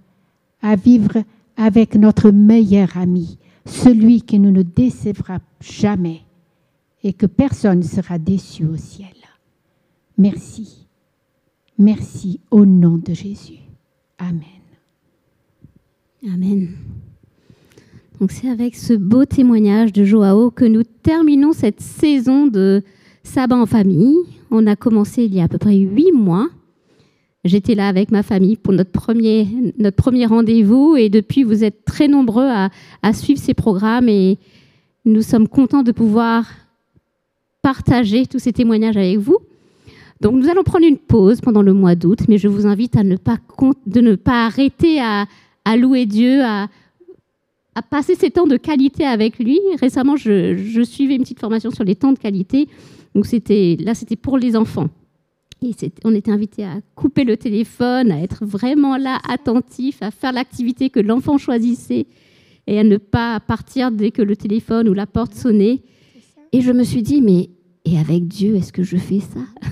[0.62, 1.24] à vivre
[1.58, 6.22] avec notre meilleur ami, celui qui ne nous décevra jamais
[7.04, 9.08] et que personne ne sera déçu au ciel.
[10.18, 10.88] Merci.
[11.78, 13.60] Merci au nom de Jésus.
[14.18, 14.44] Amen.
[16.26, 16.76] Amen.
[18.20, 22.84] Donc c'est avec ce beau témoignage de Joao que nous terminons cette saison de
[23.24, 24.18] sabbat en famille.
[24.52, 26.50] On a commencé il y a à peu près huit mois.
[27.46, 29.48] J'étais là avec ma famille pour notre premier,
[29.78, 32.70] notre premier rendez-vous et depuis, vous êtes très nombreux à,
[33.02, 34.38] à suivre ces programmes et
[35.06, 36.46] nous sommes contents de pouvoir
[37.62, 39.38] partager tous ces témoignages avec vous.
[40.20, 43.04] Donc nous allons prendre une pause pendant le mois d'août, mais je vous invite à
[43.04, 43.38] ne pas,
[43.88, 45.26] de ne pas arrêter à,
[45.64, 46.68] à louer Dieu, à,
[47.76, 49.60] à, passer ces temps de qualité avec lui.
[49.80, 52.68] Récemment, je, je, suivais une petite formation sur les temps de qualité.
[53.16, 54.90] Donc c'était là, c'était pour les enfants.
[55.62, 55.72] Et
[56.06, 60.90] on était invité à couper le téléphone, à être vraiment là, attentif, à faire l'activité
[60.90, 62.08] que l'enfant choisissait
[62.66, 65.82] et à ne pas partir dès que le téléphone ou la porte sonnait.
[66.54, 67.50] Et je me suis dit, mais
[67.86, 69.42] et avec Dieu, est-ce que je fais ça?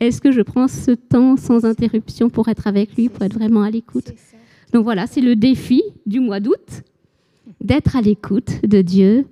[0.00, 3.62] Est-ce que je prends ce temps sans interruption pour être avec lui, pour être vraiment
[3.62, 4.12] à l'écoute?
[4.72, 6.82] Donc voilà, c'est le défi du mois d'août,
[7.62, 9.26] d'être à l'écoute de Dieu,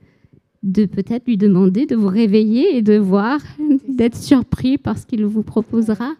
[0.62, 3.40] de peut-être lui demander de vous réveiller et de voir,
[3.88, 6.12] d'être surpris par ce qu'il vous proposera,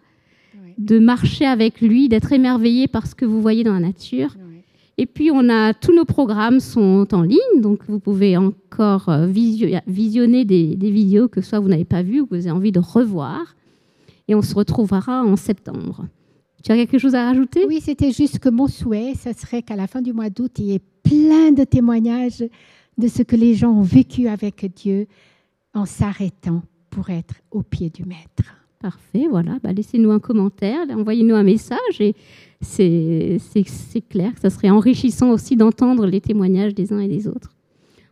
[0.77, 4.35] de marcher avec lui, d'être émerveillé par ce que vous voyez dans la nature.
[4.97, 9.25] Et puis, on a tous nos programmes sont en ligne, donc vous pouvez encore euh,
[9.25, 12.71] visionner des, des vidéos que soit vous n'avez pas vues ou que vous avez envie
[12.71, 13.55] de revoir.
[14.27, 16.07] Et on se retrouvera en septembre.
[16.63, 17.65] Tu as quelque chose à rajouter?
[17.65, 20.65] Oui, c'était juste que mon souhait, ce serait qu'à la fin du mois d'août, il
[20.65, 22.43] y ait plein de témoignages
[22.97, 25.07] de ce que les gens ont vécu avec Dieu
[25.73, 28.55] en s'arrêtant pour être au pied du Maître.
[28.79, 29.57] Parfait, voilà.
[29.63, 32.15] Bah, Laissez-nous un commentaire, envoyez-nous un message et
[32.61, 33.39] c'est
[34.09, 37.51] clair que ça serait enrichissant aussi d'entendre les témoignages des uns et des autres.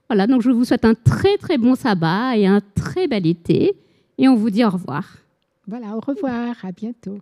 [0.08, 3.76] Voilà, donc je vous souhaite un très très bon sabbat et un très bel été
[4.18, 5.06] et on vous dit au revoir.
[5.68, 7.20] Voilà, au revoir, à bientôt.